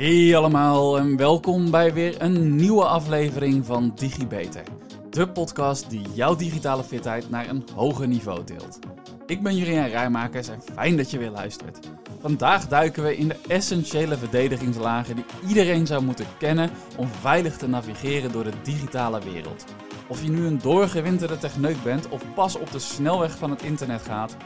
Hey 0.00 0.36
allemaal 0.36 0.98
en 0.98 1.16
welkom 1.16 1.70
bij 1.70 1.92
weer 1.92 2.22
een 2.22 2.56
nieuwe 2.56 2.84
aflevering 2.84 3.66
van 3.66 3.92
DigiBeter. 3.94 4.62
De 5.10 5.28
podcast 5.28 5.90
die 5.90 6.06
jouw 6.14 6.36
digitale 6.36 6.84
fitheid 6.84 7.30
naar 7.30 7.48
een 7.48 7.64
hoger 7.74 8.08
niveau 8.08 8.44
tilt. 8.44 8.78
Ik 9.26 9.42
ben 9.42 9.56
Jurien 9.56 9.88
Rijmakers 9.88 10.48
en 10.48 10.62
fijn 10.74 10.96
dat 10.96 11.10
je 11.10 11.18
weer 11.18 11.30
luistert. 11.30 11.78
Vandaag 12.20 12.68
duiken 12.68 13.02
we 13.02 13.16
in 13.16 13.28
de 13.28 13.36
essentiële 13.48 14.16
verdedigingslagen 14.16 15.14
die 15.14 15.24
iedereen 15.48 15.86
zou 15.86 16.02
moeten 16.02 16.26
kennen 16.38 16.70
om 16.96 17.08
veilig 17.08 17.56
te 17.56 17.68
navigeren 17.68 18.32
door 18.32 18.44
de 18.44 18.62
digitale 18.62 19.20
wereld. 19.20 19.64
Of 20.08 20.22
je 20.22 20.30
nu 20.30 20.46
een 20.46 20.58
doorgewinterde 20.58 21.38
techneut 21.38 21.82
bent 21.82 22.08
of 22.08 22.22
pas 22.34 22.58
op 22.58 22.70
de 22.70 22.78
snelweg 22.78 23.36
van 23.38 23.50
het 23.50 23.62
internet 23.62 24.02
gaat, 24.02 24.36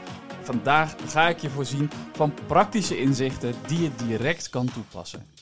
vandaag 0.41 0.95
ga 1.07 1.27
ik 1.27 1.39
je 1.39 1.49
voorzien 1.49 1.89
van 2.13 2.33
praktische 2.47 2.99
inzichten 2.99 3.53
die 3.67 3.81
je 3.81 3.89
direct 4.07 4.49
kan 4.49 4.69
toepassen. 4.73 5.34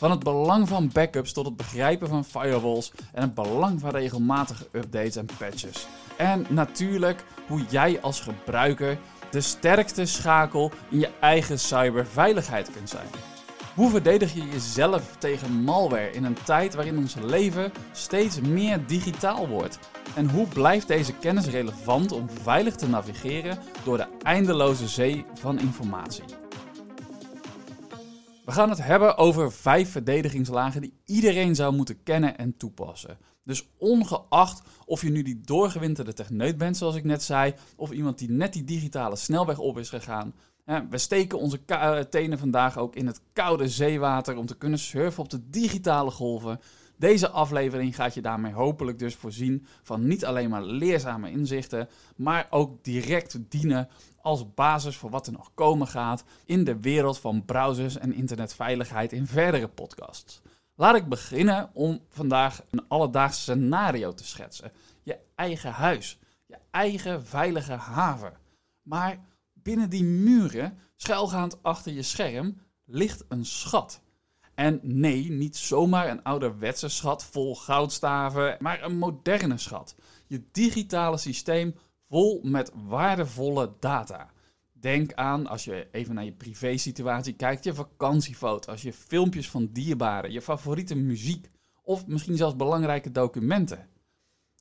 Van 0.00 0.10
het 0.10 0.24
belang 0.24 0.68
van 0.68 0.90
backups 0.92 1.32
tot 1.32 1.46
het 1.46 1.56
begrijpen 1.56 2.08
van 2.08 2.24
firewalls 2.24 2.92
en 3.12 3.22
het 3.22 3.34
belang 3.34 3.80
van 3.80 3.90
regelmatige 3.90 4.68
updates 4.72 5.16
en 5.16 5.26
patches. 5.38 5.86
En 6.16 6.46
natuurlijk 6.48 7.24
hoe 7.46 7.64
jij 7.68 8.00
als 8.00 8.20
gebruiker 8.20 8.98
de 9.30 9.40
sterkste 9.40 10.04
schakel 10.04 10.70
in 10.90 10.98
je 10.98 11.10
eigen 11.20 11.58
cyberveiligheid 11.58 12.70
kunt 12.70 12.88
zijn. 12.88 13.06
Hoe 13.74 13.90
verdedig 13.90 14.34
je 14.34 14.48
jezelf 14.48 15.16
tegen 15.18 15.52
malware 15.52 16.10
in 16.10 16.24
een 16.24 16.42
tijd 16.44 16.74
waarin 16.74 16.98
ons 16.98 17.14
leven 17.14 17.72
steeds 17.92 18.40
meer 18.40 18.86
digitaal 18.86 19.48
wordt? 19.48 19.78
En 20.14 20.30
hoe 20.30 20.46
blijft 20.46 20.88
deze 20.88 21.12
kennis 21.12 21.46
relevant 21.46 22.12
om 22.12 22.30
veilig 22.42 22.74
te 22.74 22.88
navigeren 22.88 23.58
door 23.84 23.96
de 23.96 24.06
eindeloze 24.22 24.88
zee 24.88 25.24
van 25.34 25.58
informatie? 25.58 26.39
We 28.44 28.52
gaan 28.52 28.68
het 28.68 28.84
hebben 28.84 29.16
over 29.16 29.52
vijf 29.52 29.90
verdedigingslagen 29.90 30.80
die 30.80 30.94
iedereen 31.04 31.54
zou 31.54 31.74
moeten 31.74 32.02
kennen 32.02 32.38
en 32.38 32.56
toepassen. 32.56 33.18
Dus 33.44 33.68
ongeacht 33.78 34.62
of 34.84 35.02
je 35.02 35.10
nu 35.10 35.22
die 35.22 35.40
doorgewinterde 35.40 36.12
techneut 36.12 36.58
bent, 36.58 36.76
zoals 36.76 36.94
ik 36.94 37.04
net 37.04 37.22
zei, 37.22 37.54
of 37.76 37.90
iemand 37.90 38.18
die 38.18 38.30
net 38.30 38.52
die 38.52 38.64
digitale 38.64 39.16
snelweg 39.16 39.58
op 39.58 39.78
is 39.78 39.88
gegaan. 39.88 40.34
We 40.90 40.98
steken 40.98 41.38
onze 41.38 41.60
tenen 42.10 42.38
vandaag 42.38 42.78
ook 42.78 42.94
in 42.94 43.06
het 43.06 43.20
koude 43.32 43.68
zeewater 43.68 44.36
om 44.36 44.46
te 44.46 44.56
kunnen 44.56 44.78
surfen 44.78 45.22
op 45.22 45.30
de 45.30 45.50
digitale 45.50 46.10
golven. 46.10 46.60
Deze 46.96 47.30
aflevering 47.30 47.94
gaat 47.94 48.14
je 48.14 48.20
daarmee 48.22 48.52
hopelijk 48.52 48.98
dus 48.98 49.14
voorzien 49.14 49.66
van 49.82 50.06
niet 50.06 50.24
alleen 50.24 50.50
maar 50.50 50.62
leerzame 50.62 51.30
inzichten, 51.30 51.88
maar 52.16 52.46
ook 52.50 52.84
direct 52.84 53.38
dienen 53.48 53.88
als 54.22 54.54
basis 54.54 54.96
voor 54.96 55.10
wat 55.10 55.26
er 55.26 55.32
nog 55.32 55.50
komen 55.54 55.86
gaat 55.86 56.24
in 56.44 56.64
de 56.64 56.80
wereld 56.80 57.18
van 57.18 57.44
browsers 57.44 57.98
en 57.98 58.14
internetveiligheid 58.14 59.12
in 59.12 59.26
verdere 59.26 59.68
podcasts. 59.68 60.40
Laat 60.74 60.96
ik 60.96 61.08
beginnen 61.08 61.70
om 61.72 62.00
vandaag 62.08 62.62
een 62.70 62.88
alledaags 62.88 63.40
scenario 63.40 64.14
te 64.14 64.24
schetsen. 64.24 64.72
Je 65.02 65.18
eigen 65.34 65.72
huis, 65.72 66.18
je 66.46 66.56
eigen 66.70 67.26
veilige 67.26 67.72
haven. 67.72 68.32
Maar 68.82 69.24
binnen 69.52 69.90
die 69.90 70.04
muren, 70.04 70.78
schuilgaand 70.96 71.62
achter 71.62 71.92
je 71.92 72.02
scherm, 72.02 72.60
ligt 72.84 73.24
een 73.28 73.44
schat. 73.44 74.02
En 74.54 74.80
nee, 74.82 75.30
niet 75.30 75.56
zomaar 75.56 76.08
een 76.08 76.22
ouderwetse 76.22 76.88
schat 76.88 77.24
vol 77.24 77.56
goudstaven, 77.56 78.56
maar 78.58 78.82
een 78.82 78.98
moderne 78.98 79.58
schat. 79.58 79.94
Je 80.26 80.42
digitale 80.52 81.16
systeem 81.16 81.74
vol 82.10 82.40
met 82.42 82.72
waardevolle 82.74 83.72
data. 83.80 84.30
Denk 84.72 85.12
aan, 85.14 85.46
als 85.46 85.64
je 85.64 85.88
even 85.92 86.14
naar 86.14 86.24
je 86.24 86.32
privé-situatie 86.32 87.32
kijkt, 87.32 87.64
je 87.64 87.74
vakantiefoto's, 87.74 88.82
je 88.82 88.92
filmpjes 88.92 89.50
van 89.50 89.68
dierbaren, 89.72 90.32
je 90.32 90.42
favoriete 90.42 90.94
muziek 90.94 91.50
of 91.82 92.06
misschien 92.06 92.36
zelfs 92.36 92.56
belangrijke 92.56 93.10
documenten. 93.10 93.88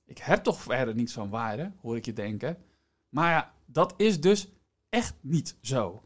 Ik 0.05 0.17
heb 0.17 0.43
toch 0.43 0.61
verder 0.61 0.95
niets 0.95 1.13
van 1.13 1.29
waarde, 1.29 1.71
hoor 1.81 1.95
ik 1.95 2.05
je 2.05 2.13
denken. 2.13 2.57
Maar 3.09 3.31
ja, 3.31 3.53
dat 3.65 3.93
is 3.97 4.21
dus 4.21 4.47
echt 4.89 5.15
niet 5.21 5.55
zo. 5.61 6.01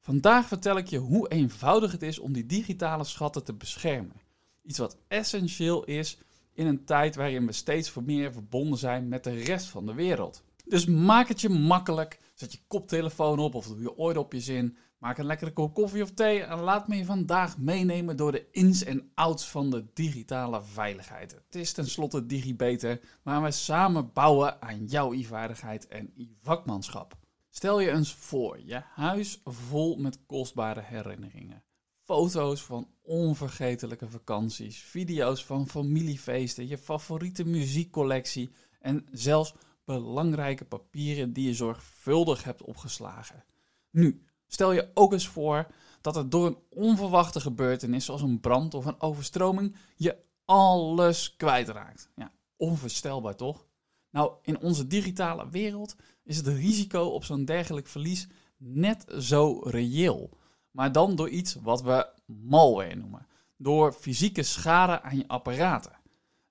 Vandaag 0.00 0.46
vertel 0.46 0.76
ik 0.76 0.86
je 0.86 0.98
hoe 0.98 1.28
eenvoudig 1.28 1.92
het 1.92 2.02
is 2.02 2.18
om 2.18 2.32
die 2.32 2.46
digitale 2.46 3.04
schatten 3.04 3.44
te 3.44 3.54
beschermen. 3.54 4.20
Iets 4.62 4.78
wat 4.78 4.98
essentieel 5.08 5.84
is 5.84 6.18
in 6.52 6.66
een 6.66 6.84
tijd 6.84 7.16
waarin 7.16 7.46
we 7.46 7.52
steeds 7.52 7.94
meer 7.94 8.32
verbonden 8.32 8.78
zijn 8.78 9.08
met 9.08 9.24
de 9.24 9.34
rest 9.34 9.66
van 9.66 9.86
de 9.86 9.94
wereld. 9.94 10.42
Dus 10.68 10.86
maak 10.86 11.28
het 11.28 11.40
je 11.40 11.48
makkelijk. 11.48 12.18
Zet 12.34 12.52
je 12.52 12.58
koptelefoon 12.66 13.38
op 13.38 13.54
of 13.54 13.66
doe 13.66 13.80
je 13.80 13.96
oordopjes 13.96 14.48
in. 14.48 14.76
Maak 14.98 15.18
een 15.18 15.26
lekkere 15.26 15.52
kop 15.52 15.74
koffie 15.74 16.02
of 16.02 16.10
thee 16.10 16.42
en 16.42 16.60
laat 16.60 16.88
me 16.88 16.96
je 16.96 17.04
vandaag 17.04 17.58
meenemen 17.58 18.16
door 18.16 18.32
de 18.32 18.46
ins 18.50 18.84
en 18.84 19.10
outs 19.14 19.48
van 19.48 19.70
de 19.70 19.84
digitale 19.94 20.62
veiligheid. 20.62 21.32
Het 21.32 21.54
is 21.54 21.72
tenslotte 21.72 22.26
DigiBeter, 22.26 23.00
waar 23.22 23.42
we 23.42 23.50
samen 23.50 24.12
bouwen 24.12 24.62
aan 24.62 24.84
jouw 24.86 25.12
e-vaardigheid 25.12 25.86
en 25.88 26.12
e-vakmanschap. 26.16 27.16
Stel 27.50 27.80
je 27.80 27.90
eens 27.90 28.14
voor, 28.14 28.60
je 28.64 28.82
huis 28.94 29.40
vol 29.44 29.96
met 29.96 30.18
kostbare 30.26 30.82
herinneringen. 30.84 31.62
Foto's 32.02 32.62
van 32.62 32.88
onvergetelijke 33.02 34.08
vakanties, 34.08 34.78
video's 34.78 35.44
van 35.44 35.68
familiefeesten, 35.68 36.68
je 36.68 36.78
favoriete 36.78 37.44
muziekcollectie 37.44 38.50
en 38.80 39.06
zelfs 39.12 39.54
belangrijke 39.88 40.64
papieren 40.64 41.32
die 41.32 41.46
je 41.46 41.54
zorgvuldig 41.54 42.44
hebt 42.44 42.62
opgeslagen. 42.62 43.44
Nu, 43.90 44.22
stel 44.46 44.72
je 44.72 44.90
ook 44.94 45.12
eens 45.12 45.28
voor 45.28 45.66
dat 46.00 46.16
er 46.16 46.30
door 46.30 46.46
een 46.46 46.58
onverwachte 46.68 47.40
gebeurtenis, 47.40 48.04
zoals 48.04 48.22
een 48.22 48.40
brand 48.40 48.74
of 48.74 48.84
een 48.86 49.00
overstroming, 49.00 49.76
je 49.96 50.16
alles 50.44 51.36
kwijtraakt. 51.36 52.10
Ja, 52.16 52.32
onvoorstelbaar 52.56 53.36
toch? 53.36 53.66
Nou, 54.10 54.32
in 54.42 54.60
onze 54.60 54.86
digitale 54.86 55.48
wereld 55.50 55.96
is 56.24 56.36
het 56.36 56.46
risico 56.46 57.02
op 57.02 57.24
zo'n 57.24 57.44
dergelijk 57.44 57.86
verlies 57.86 58.28
net 58.56 59.04
zo 59.18 59.60
reëel. 59.64 60.30
Maar 60.70 60.92
dan 60.92 61.16
door 61.16 61.28
iets 61.28 61.54
wat 61.54 61.82
we 61.82 62.06
malware 62.26 62.94
noemen. 62.94 63.26
Door 63.56 63.92
fysieke 63.92 64.42
schade 64.42 65.02
aan 65.02 65.16
je 65.16 65.28
apparaten. 65.28 65.97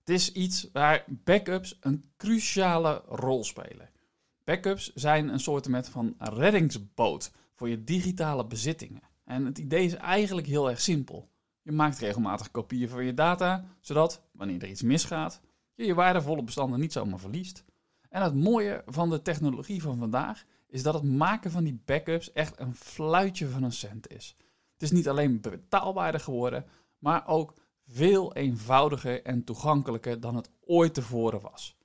Het 0.07 0.15
is 0.15 0.31
iets 0.31 0.69
waar 0.73 1.05
backups 1.07 1.77
een 1.79 2.11
cruciale 2.17 3.03
rol 3.07 3.43
spelen. 3.43 3.89
Backups 4.43 4.93
zijn 4.93 5.29
een 5.29 5.39
soort 5.39 5.67
van 5.71 6.15
reddingsboot 6.17 7.31
voor 7.55 7.69
je 7.69 7.83
digitale 7.83 8.45
bezittingen. 8.45 9.01
En 9.23 9.45
het 9.45 9.57
idee 9.57 9.85
is 9.85 9.93
eigenlijk 9.93 10.47
heel 10.47 10.69
erg 10.69 10.81
simpel. 10.81 11.29
Je 11.61 11.71
maakt 11.71 11.99
regelmatig 11.99 12.51
kopieën 12.51 12.89
van 12.89 13.05
je 13.05 13.13
data, 13.13 13.65
zodat, 13.81 14.21
wanneer 14.31 14.61
er 14.61 14.69
iets 14.69 14.81
misgaat, 14.81 15.41
je 15.73 15.85
je 15.85 15.93
waardevolle 15.93 16.43
bestanden 16.43 16.79
niet 16.79 16.93
zomaar 16.93 17.19
verliest. 17.19 17.63
En 18.09 18.21
het 18.21 18.35
mooie 18.35 18.83
van 18.85 19.09
de 19.09 19.21
technologie 19.21 19.81
van 19.81 19.97
vandaag 19.97 20.45
is 20.67 20.83
dat 20.83 20.93
het 20.93 21.03
maken 21.03 21.51
van 21.51 21.63
die 21.63 21.81
backups 21.85 22.31
echt 22.31 22.59
een 22.59 22.75
fluitje 22.75 23.47
van 23.47 23.63
een 23.63 23.71
cent 23.71 24.09
is. 24.09 24.35
Het 24.73 24.81
is 24.81 24.91
niet 24.91 25.09
alleen 25.09 25.41
betaalbaarder 25.41 26.21
geworden, 26.21 26.65
maar 26.97 27.27
ook 27.27 27.53
veel 27.87 28.33
eenvoudiger 28.33 29.23
en 29.23 29.43
toegankelijker 29.43 30.19
dan 30.19 30.35
het 30.35 30.49
ooit 30.65 30.93
tevoren 30.93 31.41
was. 31.41 31.77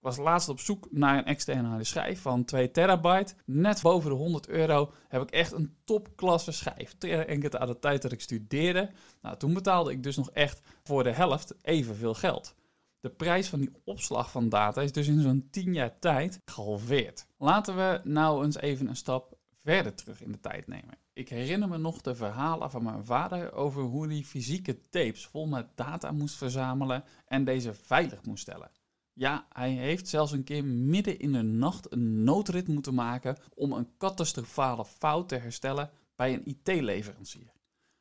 Ik 0.00 0.06
was 0.06 0.16
laatst 0.16 0.48
op 0.48 0.60
zoek 0.60 0.88
naar 0.90 1.18
een 1.18 1.24
externe 1.24 1.68
harde 1.68 1.84
schijf 1.84 2.20
van 2.20 2.44
2 2.44 2.70
terabyte. 2.70 3.34
Net 3.44 3.82
boven 3.82 4.10
de 4.10 4.16
100 4.16 4.48
euro 4.48 4.92
heb 5.08 5.22
ik 5.22 5.30
echt 5.30 5.52
een 5.52 5.76
topklasse 5.84 6.52
schijf. 6.52 6.94
Enkele 6.98 7.58
aan 7.58 7.68
de 7.68 7.78
tijd 7.78 8.02
dat 8.02 8.12
ik 8.12 8.20
studeerde. 8.20 8.90
Nou, 9.22 9.36
toen 9.36 9.54
betaalde 9.54 9.90
ik 9.90 10.02
dus 10.02 10.16
nog 10.16 10.30
echt 10.30 10.60
voor 10.82 11.02
de 11.02 11.12
helft 11.12 11.54
evenveel 11.62 12.14
geld. 12.14 12.54
De 13.00 13.10
prijs 13.10 13.48
van 13.48 13.60
die 13.60 13.72
opslag 13.84 14.30
van 14.30 14.48
data 14.48 14.82
is 14.82 14.92
dus 14.92 15.08
in 15.08 15.20
zo'n 15.20 15.48
10 15.50 15.74
jaar 15.74 15.98
tijd 15.98 16.40
gehalveerd. 16.44 17.26
Laten 17.38 17.76
we 17.76 18.00
nou 18.04 18.44
eens 18.44 18.56
even 18.56 18.86
een 18.86 18.96
stap 18.96 19.38
verder 19.62 19.94
terug 19.94 20.22
in 20.22 20.32
de 20.32 20.40
tijd 20.40 20.66
nemen. 20.66 20.98
Ik 21.12 21.28
herinner 21.28 21.68
me 21.68 21.78
nog 21.78 22.00
de 22.00 22.14
verhalen 22.14 22.70
van 22.70 22.82
mijn 22.82 23.04
vader 23.04 23.52
over 23.52 23.82
hoe 23.82 24.06
hij 24.06 24.22
fysieke 24.22 24.88
tapes 24.88 25.26
vol 25.26 25.46
met 25.46 25.66
data 25.74 26.12
moest 26.12 26.36
verzamelen 26.36 27.04
en 27.26 27.44
deze 27.44 27.74
veilig 27.74 28.24
moest 28.24 28.42
stellen. 28.42 28.70
Ja, 29.12 29.46
hij 29.52 29.70
heeft 29.70 30.08
zelfs 30.08 30.32
een 30.32 30.44
keer 30.44 30.64
midden 30.64 31.18
in 31.18 31.32
de 31.32 31.42
nacht 31.42 31.92
een 31.92 32.24
noodrit 32.24 32.68
moeten 32.68 32.94
maken 32.94 33.36
om 33.54 33.72
een 33.72 33.88
catastrofale 33.98 34.84
fout 34.84 35.28
te 35.28 35.36
herstellen 35.36 35.90
bij 36.16 36.34
een 36.34 36.46
IT-leverancier. 36.46 37.52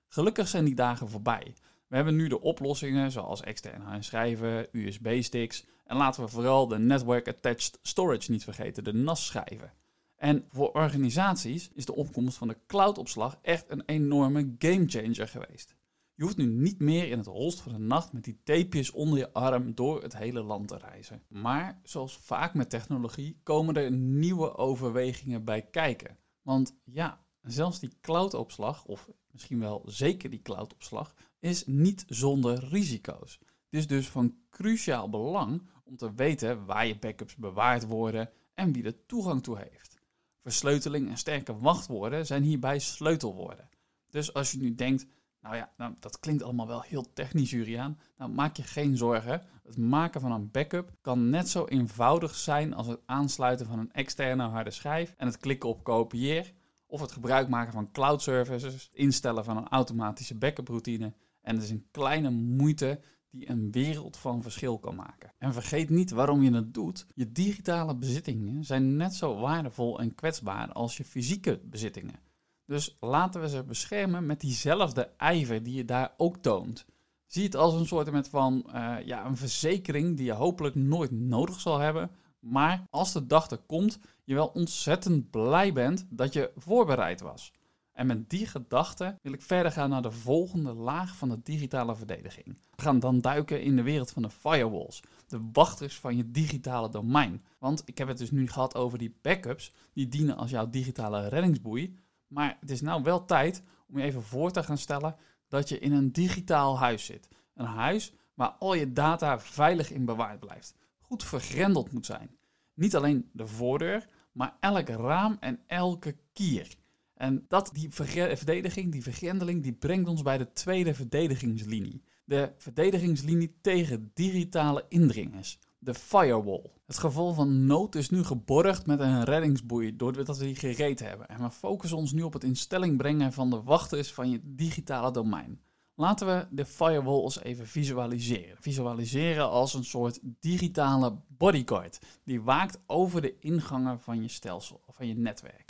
Gelukkig 0.07 0.47
zijn 0.47 0.65
die 0.65 0.75
dagen 0.75 1.09
voorbij. 1.09 1.53
We 1.87 1.95
hebben 1.95 2.15
nu 2.15 2.27
de 2.27 2.41
oplossingen 2.41 3.11
zoals 3.11 3.41
extern 3.41 4.03
schrijven, 4.03 4.67
USB-sticks 4.71 5.65
en 5.85 5.97
laten 5.97 6.23
we 6.23 6.29
vooral 6.29 6.67
de 6.67 6.79
Network 6.79 7.27
Attached 7.27 7.79
Storage 7.81 8.31
niet 8.31 8.43
vergeten, 8.43 8.83
de 8.83 8.93
NAS-schijven. 8.93 9.73
En 10.19 10.45
voor 10.49 10.71
organisaties 10.71 11.69
is 11.73 11.85
de 11.85 11.95
opkomst 11.95 12.37
van 12.37 12.47
de 12.47 12.57
cloudopslag 12.67 13.39
echt 13.41 13.65
een 13.69 13.83
enorme 13.85 14.55
gamechanger 14.57 15.27
geweest. 15.27 15.75
Je 16.15 16.23
hoeft 16.23 16.37
nu 16.37 16.45
niet 16.45 16.79
meer 16.79 17.09
in 17.09 17.17
het 17.17 17.27
holst 17.27 17.61
van 17.61 17.71
de 17.71 17.79
nacht 17.79 18.13
met 18.13 18.23
die 18.23 18.39
tapejes 18.43 18.91
onder 18.91 19.17
je 19.17 19.33
arm 19.33 19.75
door 19.75 20.01
het 20.01 20.17
hele 20.17 20.41
land 20.41 20.67
te 20.67 20.77
reizen. 20.77 21.23
Maar 21.27 21.79
zoals 21.83 22.17
vaak 22.17 22.53
met 22.53 22.69
technologie 22.69 23.39
komen 23.43 23.75
er 23.75 23.91
nieuwe 23.91 24.57
overwegingen 24.57 25.43
bij 25.43 25.61
kijken. 25.61 26.17
Want 26.41 26.75
ja, 26.83 27.25
zelfs 27.41 27.79
die 27.79 27.93
cloudopslag, 28.01 28.85
of 28.85 29.09
misschien 29.31 29.59
wel 29.59 29.81
zeker 29.85 30.29
die 30.29 30.41
cloudopslag, 30.41 31.13
is 31.39 31.65
niet 31.65 32.03
zonder 32.07 32.65
risico's. 32.65 33.39
Het 33.41 33.79
is 33.79 33.87
dus 33.87 34.09
van 34.09 34.37
cruciaal 34.49 35.09
belang 35.09 35.69
om 35.83 35.97
te 35.97 36.13
weten 36.13 36.65
waar 36.65 36.87
je 36.87 36.99
backups 36.99 37.35
bewaard 37.35 37.85
worden 37.85 38.29
en 38.53 38.73
wie 38.73 38.83
er 38.83 39.05
toegang 39.05 39.43
toe 39.43 39.57
heeft. 39.57 39.98
Versleuteling 40.41 41.09
en 41.09 41.17
sterke 41.17 41.57
wachtwoorden 41.57 42.25
zijn 42.25 42.43
hierbij 42.43 42.79
sleutelwoorden. 42.79 43.69
Dus 44.09 44.33
als 44.33 44.51
je 44.51 44.57
nu 44.57 44.75
denkt, 44.75 45.07
nou 45.41 45.55
ja, 45.55 45.71
nou, 45.77 45.93
dat 45.99 46.19
klinkt 46.19 46.43
allemaal 46.43 46.67
wel 46.67 46.81
heel 46.81 47.13
technisch, 47.13 47.49
Juriaan. 47.49 47.99
Nou, 48.17 48.31
maak 48.31 48.55
je 48.55 48.63
geen 48.63 48.97
zorgen. 48.97 49.41
Het 49.63 49.77
maken 49.77 50.21
van 50.21 50.31
een 50.31 50.51
backup 50.51 50.91
kan 51.01 51.29
net 51.29 51.49
zo 51.49 51.65
eenvoudig 51.65 52.35
zijn 52.35 52.73
als 52.73 52.87
het 52.87 52.99
aansluiten 53.05 53.65
van 53.65 53.79
een 53.79 53.91
externe 53.91 54.43
harde 54.43 54.71
schijf 54.71 55.13
en 55.17 55.27
het 55.27 55.37
klikken 55.37 55.69
op 55.69 55.83
kopieer. 55.83 56.53
Of 56.85 57.01
het 57.01 57.11
gebruik 57.11 57.47
maken 57.47 57.73
van 57.73 57.91
cloud 57.91 58.21
services, 58.21 58.89
instellen 58.93 59.43
van 59.43 59.57
een 59.57 59.67
automatische 59.67 60.35
backup 60.35 60.67
routine. 60.67 61.13
En 61.41 61.55
het 61.55 61.63
is 61.63 61.69
een 61.69 61.87
kleine 61.91 62.29
moeite 62.29 62.99
die 63.31 63.49
een 63.49 63.71
wereld 63.71 64.17
van 64.17 64.41
verschil 64.41 64.79
kan 64.79 64.95
maken. 64.95 65.33
En 65.37 65.53
vergeet 65.53 65.89
niet 65.89 66.11
waarom 66.11 66.41
je 66.43 66.53
het 66.53 66.73
doet. 66.73 67.05
Je 67.15 67.31
digitale 67.31 67.95
bezittingen 67.95 68.63
zijn 68.63 68.95
net 68.95 69.13
zo 69.13 69.39
waardevol 69.39 69.99
en 69.99 70.15
kwetsbaar 70.15 70.71
als 70.71 70.97
je 70.97 71.05
fysieke 71.05 71.59
bezittingen. 71.63 72.19
Dus 72.65 72.97
laten 72.99 73.41
we 73.41 73.49
ze 73.49 73.63
beschermen 73.63 74.25
met 74.25 74.39
diezelfde 74.39 75.11
ijver 75.17 75.63
die 75.63 75.73
je 75.73 75.85
daar 75.85 76.13
ook 76.17 76.37
toont. 76.37 76.85
Zie 77.25 77.43
het 77.43 77.55
als 77.55 77.73
een 77.73 77.85
soort 77.85 78.27
van 78.29 78.63
uh, 78.67 78.95
ja, 79.05 79.25
een 79.25 79.37
verzekering 79.37 80.17
die 80.17 80.25
je 80.25 80.33
hopelijk 80.33 80.75
nooit 80.75 81.11
nodig 81.11 81.59
zal 81.59 81.79
hebben. 81.79 82.11
Maar 82.39 82.83
als 82.89 83.13
de 83.13 83.25
dag 83.25 83.49
er 83.49 83.57
komt, 83.57 83.99
je 84.23 84.33
wel 84.33 84.47
ontzettend 84.47 85.29
blij 85.29 85.73
bent 85.73 86.07
dat 86.09 86.33
je 86.33 86.51
voorbereid 86.55 87.21
was. 87.21 87.53
En 87.99 88.07
met 88.07 88.29
die 88.29 88.45
gedachte 88.45 89.17
wil 89.21 89.33
ik 89.33 89.41
verder 89.41 89.71
gaan 89.71 89.89
naar 89.89 90.01
de 90.01 90.11
volgende 90.11 90.73
laag 90.73 91.15
van 91.15 91.29
de 91.29 91.39
digitale 91.43 91.95
verdediging. 91.95 92.57
We 92.75 92.81
gaan 92.81 92.99
dan 92.99 93.21
duiken 93.21 93.61
in 93.61 93.75
de 93.75 93.81
wereld 93.81 94.11
van 94.11 94.21
de 94.21 94.29
firewalls, 94.29 95.03
de 95.27 95.39
wachters 95.53 95.99
van 95.99 96.17
je 96.17 96.31
digitale 96.31 96.89
domein. 96.89 97.43
Want 97.57 97.81
ik 97.85 97.97
heb 97.97 98.07
het 98.07 98.17
dus 98.17 98.31
nu 98.31 98.47
gehad 98.47 98.75
over 98.75 98.97
die 98.97 99.17
backups, 99.21 99.73
die 99.93 100.07
dienen 100.07 100.37
als 100.37 100.49
jouw 100.49 100.69
digitale 100.69 101.27
reddingsboei. 101.27 101.97
Maar 102.27 102.57
het 102.59 102.69
is 102.69 102.81
nou 102.81 103.03
wel 103.03 103.25
tijd 103.25 103.63
om 103.87 103.97
je 103.97 104.03
even 104.03 104.23
voor 104.23 104.51
te 104.51 104.63
gaan 104.63 104.77
stellen 104.77 105.15
dat 105.47 105.69
je 105.69 105.79
in 105.79 105.91
een 105.91 106.11
digitaal 106.11 106.77
huis 106.77 107.05
zit. 107.05 107.27
Een 107.53 107.65
huis 107.65 108.13
waar 108.33 108.55
al 108.59 108.73
je 108.73 108.93
data 108.93 109.39
veilig 109.39 109.91
in 109.91 110.05
bewaard 110.05 110.39
blijft. 110.39 110.75
Goed 110.99 111.23
vergrendeld 111.23 111.91
moet 111.91 112.05
zijn. 112.05 112.37
Niet 112.73 112.95
alleen 112.95 113.29
de 113.33 113.47
voordeur, 113.47 114.07
maar 114.31 114.57
elk 114.59 114.87
raam 114.87 115.37
en 115.39 115.59
elke 115.67 116.15
kier. 116.33 116.77
En 117.19 117.45
dat, 117.47 117.69
die 117.73 117.89
verdediging, 117.91 118.91
die 118.91 119.03
vergrendeling, 119.03 119.63
die 119.63 119.73
brengt 119.73 120.09
ons 120.09 120.21
bij 120.21 120.37
de 120.37 120.51
tweede 120.53 120.93
verdedigingslinie. 120.93 122.03
De 122.23 122.51
verdedigingslinie 122.57 123.57
tegen 123.61 124.11
digitale 124.13 124.85
indringers. 124.89 125.59
De 125.79 125.93
firewall. 125.93 126.71
Het 126.85 126.97
geval 126.97 127.33
van 127.33 127.65
nood 127.65 127.95
is 127.95 128.09
nu 128.09 128.23
geborgd 128.23 128.85
met 128.85 128.99
een 128.99 129.23
reddingsboei 129.23 129.95
doordat 129.95 130.37
we 130.37 130.45
die 130.45 130.55
gereed 130.55 130.99
hebben. 130.99 131.27
En 131.27 131.41
we 131.41 131.51
focussen 131.51 131.97
ons 131.97 132.11
nu 132.11 132.21
op 132.21 132.33
het 132.33 132.43
in 132.43 132.55
stelling 132.55 132.97
brengen 132.97 133.33
van 133.33 133.49
de 133.49 133.61
wachters 133.63 134.13
van 134.13 134.29
je 134.29 134.39
digitale 134.43 135.11
domein. 135.11 135.61
Laten 135.95 136.27
we 136.27 136.47
de 136.51 136.65
firewall 136.65 137.23
eens 137.23 137.41
even 137.41 137.67
visualiseren. 137.67 138.57
Visualiseren 138.59 139.49
als 139.49 139.73
een 139.73 139.85
soort 139.85 140.19
digitale 140.39 141.19
bodyguard 141.27 141.99
die 142.23 142.41
waakt 142.41 142.79
over 142.85 143.21
de 143.21 143.39
ingangen 143.39 143.99
van 143.99 144.21
je 144.21 144.27
stelsel, 144.27 144.81
van 144.87 145.07
je 145.07 145.15
netwerk. 145.15 145.68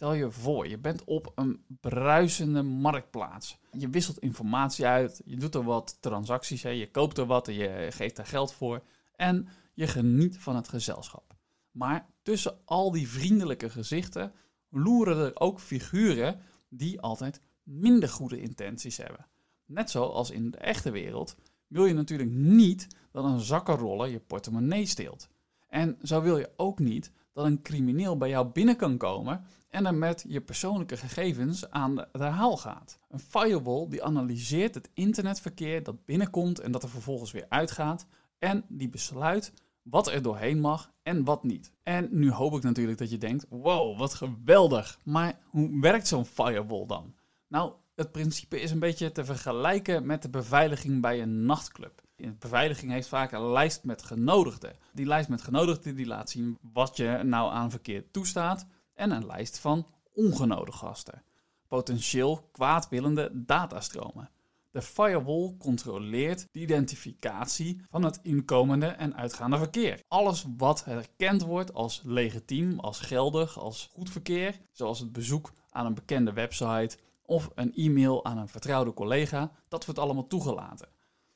Stel 0.00 0.12
je 0.12 0.30
voor, 0.30 0.68
je 0.68 0.78
bent 0.78 1.04
op 1.04 1.32
een 1.34 1.64
bruisende 1.80 2.62
marktplaats. 2.62 3.58
Je 3.72 3.88
wisselt 3.88 4.18
informatie 4.18 4.86
uit, 4.86 5.22
je 5.24 5.36
doet 5.36 5.54
er 5.54 5.64
wat 5.64 5.96
transacties, 6.00 6.62
hè. 6.62 6.68
je 6.68 6.90
koopt 6.90 7.18
er 7.18 7.26
wat 7.26 7.48
en 7.48 7.54
je 7.54 7.88
geeft 7.90 8.18
er 8.18 8.26
geld 8.26 8.52
voor. 8.52 8.82
En 9.16 9.48
je 9.74 9.86
geniet 9.86 10.38
van 10.38 10.56
het 10.56 10.68
gezelschap. 10.68 11.34
Maar 11.70 12.06
tussen 12.22 12.58
al 12.64 12.90
die 12.90 13.08
vriendelijke 13.08 13.70
gezichten 13.70 14.32
loeren 14.68 15.16
er 15.16 15.40
ook 15.40 15.60
figuren 15.60 16.40
die 16.68 17.00
altijd 17.00 17.40
minder 17.62 18.08
goede 18.08 18.40
intenties 18.40 18.96
hebben. 18.96 19.26
Net 19.66 19.90
zoals 19.90 20.30
in 20.30 20.50
de 20.50 20.58
echte 20.58 20.90
wereld 20.90 21.36
wil 21.66 21.84
je 21.84 21.94
natuurlijk 21.94 22.30
niet 22.30 22.86
dat 23.10 23.24
een 23.24 23.40
zakkenroller 23.40 24.08
je 24.08 24.20
portemonnee 24.20 24.86
steelt. 24.86 25.28
En 25.68 25.98
zo 26.02 26.22
wil 26.22 26.38
je 26.38 26.50
ook 26.56 26.78
niet 26.78 27.12
dat 27.32 27.44
een 27.44 27.62
crimineel 27.62 28.16
bij 28.16 28.28
jou 28.28 28.46
binnen 28.46 28.76
kan 28.76 28.96
komen 28.96 29.44
en 29.70 29.86
er 29.86 29.94
met 29.94 30.24
je 30.28 30.40
persoonlijke 30.40 30.96
gegevens 30.96 31.70
aan 31.70 31.94
de, 31.94 32.24
haal 32.24 32.56
gaat. 32.56 32.98
Een 33.08 33.20
firewall 33.20 33.88
die 33.88 34.04
analyseert 34.04 34.74
het 34.74 34.90
internetverkeer 34.94 35.82
dat 35.82 36.04
binnenkomt 36.04 36.60
en 36.60 36.72
dat 36.72 36.82
er 36.82 36.88
vervolgens 36.88 37.32
weer 37.32 37.46
uitgaat 37.48 38.06
en 38.38 38.64
die 38.68 38.88
besluit 38.88 39.52
wat 39.82 40.08
er 40.08 40.22
doorheen 40.22 40.60
mag 40.60 40.92
en 41.02 41.24
wat 41.24 41.44
niet. 41.44 41.72
En 41.82 42.08
nu 42.10 42.30
hoop 42.30 42.54
ik 42.54 42.62
natuurlijk 42.62 42.98
dat 42.98 43.10
je 43.10 43.18
denkt: 43.18 43.46
wow, 43.48 43.98
wat 43.98 44.14
geweldig. 44.14 44.98
Maar 45.04 45.38
hoe 45.44 45.80
werkt 45.80 46.06
zo'n 46.06 46.24
firewall 46.24 46.86
dan? 46.86 47.14
Nou, 47.48 47.72
het 47.94 48.12
principe 48.12 48.60
is 48.60 48.70
een 48.70 48.78
beetje 48.78 49.12
te 49.12 49.24
vergelijken 49.24 50.06
met 50.06 50.22
de 50.22 50.30
beveiliging 50.30 51.00
bij 51.00 51.22
een 51.22 51.46
nachtclub. 51.46 52.02
De 52.16 52.32
beveiliging 52.38 52.92
heeft 52.92 53.08
vaak 53.08 53.32
een 53.32 53.50
lijst 53.50 53.84
met 53.84 54.02
genodigden. 54.02 54.76
Die 54.92 55.06
lijst 55.06 55.28
met 55.28 55.42
genodigden 55.42 55.94
die 55.94 56.06
laat 56.06 56.30
zien 56.30 56.58
wat 56.72 56.96
je 56.96 57.20
nou 57.24 57.52
aan 57.52 57.70
verkeer 57.70 58.10
toestaat 58.10 58.66
en 59.00 59.10
een 59.10 59.26
lijst 59.26 59.58
van 59.58 59.86
ongenodigde 60.14 60.72
gasten. 60.86 61.22
Potentieel 61.68 62.48
kwaadwillende 62.52 63.30
datastromen. 63.32 64.30
De 64.70 64.82
firewall 64.82 65.54
controleert 65.58 66.46
de 66.50 66.60
identificatie 66.60 67.82
van 67.88 68.02
het 68.02 68.18
inkomende 68.22 68.86
en 68.86 69.16
uitgaande 69.16 69.58
verkeer. 69.58 70.02
Alles 70.08 70.44
wat 70.56 70.84
herkend 70.84 71.42
wordt 71.42 71.74
als 71.74 72.02
legitiem, 72.04 72.78
als 72.78 73.00
geldig, 73.00 73.58
als 73.58 73.88
goed 73.92 74.10
verkeer, 74.10 74.60
zoals 74.72 74.98
het 74.98 75.12
bezoek 75.12 75.52
aan 75.70 75.86
een 75.86 75.94
bekende 75.94 76.32
website 76.32 76.98
of 77.22 77.50
een 77.54 77.74
e-mail 77.74 78.24
aan 78.24 78.38
een 78.38 78.48
vertrouwde 78.48 78.92
collega, 78.92 79.52
dat 79.68 79.84
wordt 79.84 80.00
allemaal 80.00 80.26
toegelaten. 80.26 80.88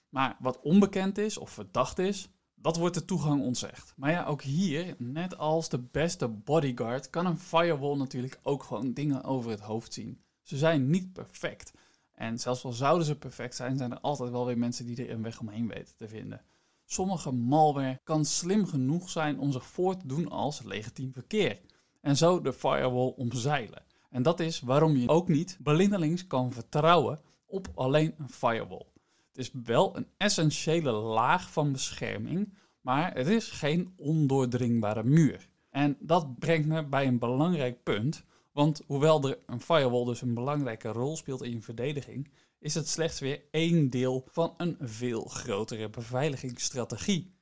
Maar 0.09 0.37
wat 0.41 0.61
onbekend 0.61 1.19
is 1.19 1.39
of 1.39 1.51
verdacht 1.51 1.99
is, 1.99 2.29
dat 2.65 2.77
wordt 2.77 2.95
de 2.95 3.05
toegang 3.05 3.43
ontzegd. 3.43 3.93
Maar 3.97 4.11
ja, 4.11 4.25
ook 4.25 4.43
hier, 4.43 4.95
net 4.99 5.39
als 5.39 5.69
de 5.69 5.79
beste 5.79 6.29
bodyguard, 6.29 7.11
kan 7.11 7.27
een 7.27 7.39
firewall 7.39 7.97
natuurlijk 7.97 8.39
ook 8.43 8.63
gewoon 8.63 8.93
dingen 8.93 9.25
over 9.25 9.51
het 9.51 9.61
hoofd 9.61 9.93
zien. 9.93 10.21
Ze 10.43 10.57
zijn 10.57 10.91
niet 10.91 11.13
perfect. 11.13 11.73
En 12.15 12.39
zelfs 12.39 12.65
al 12.65 12.73
zouden 12.73 13.07
ze 13.07 13.19
perfect 13.19 13.55
zijn, 13.55 13.77
zijn 13.77 13.93
er 13.93 14.01
altijd 14.01 14.31
wel 14.31 14.47
weer 14.47 14.59
mensen 14.59 14.87
die 14.87 14.97
er 14.97 15.11
een 15.11 15.23
weg 15.23 15.41
omheen 15.41 15.69
weten 15.69 15.97
te 15.97 16.09
vinden. 16.09 16.43
Sommige 16.85 17.33
malware 17.33 18.01
kan 18.05 18.25
slim 18.25 18.67
genoeg 18.67 19.11
zijn 19.11 19.39
om 19.39 19.53
zich 19.53 19.67
voor 19.67 19.97
te 19.97 20.07
doen 20.07 20.29
als 20.29 20.63
legitiem 20.63 21.13
verkeer. 21.13 21.61
En 22.01 22.17
zo 22.17 22.41
de 22.41 22.53
firewall 22.53 23.13
omzeilen. 23.17 23.83
En 24.11 24.23
dat 24.23 24.41
is 24.41 24.61
waarom 24.61 24.97
je 24.97 25.09
ook 25.09 25.29
niet 25.29 25.59
blindelings 25.63 26.27
kan 26.27 26.53
vertrouwen 26.53 27.21
op 27.47 27.69
alleen 27.75 28.15
een 28.19 28.31
firewall. 28.31 28.87
Het 29.35 29.45
is 29.45 29.53
wel 29.65 29.97
een 29.97 30.07
essentiële 30.17 30.93
laag 30.93 31.53
van 31.53 31.73
bescherming, 31.73 32.55
maar 32.81 33.15
het 33.15 33.27
is 33.27 33.51
geen 33.51 33.93
ondoordringbare 33.97 35.05
muur. 35.05 35.49
En 35.71 35.97
dat 36.01 36.39
brengt 36.39 36.67
me 36.67 36.87
bij 36.87 37.07
een 37.07 37.19
belangrijk 37.19 37.83
punt. 37.83 38.25
Want 38.53 38.83
hoewel 38.87 39.29
er 39.29 39.39
een 39.47 39.61
firewall 39.61 40.05
dus 40.05 40.23
een 40.23 40.35
belangrijke 40.35 40.89
rol 40.89 41.17
speelt 41.17 41.43
in 41.43 41.53
je 41.53 41.61
verdediging, 41.61 42.31
is 42.59 42.75
het 42.75 42.89
slechts 42.89 43.21
weer 43.21 43.43
één 43.51 43.91
deel 43.91 44.27
van 44.31 44.55
een 44.57 44.77
veel 44.81 45.25
grotere 45.25 45.91
beveiligingsstrategie. 45.91 47.35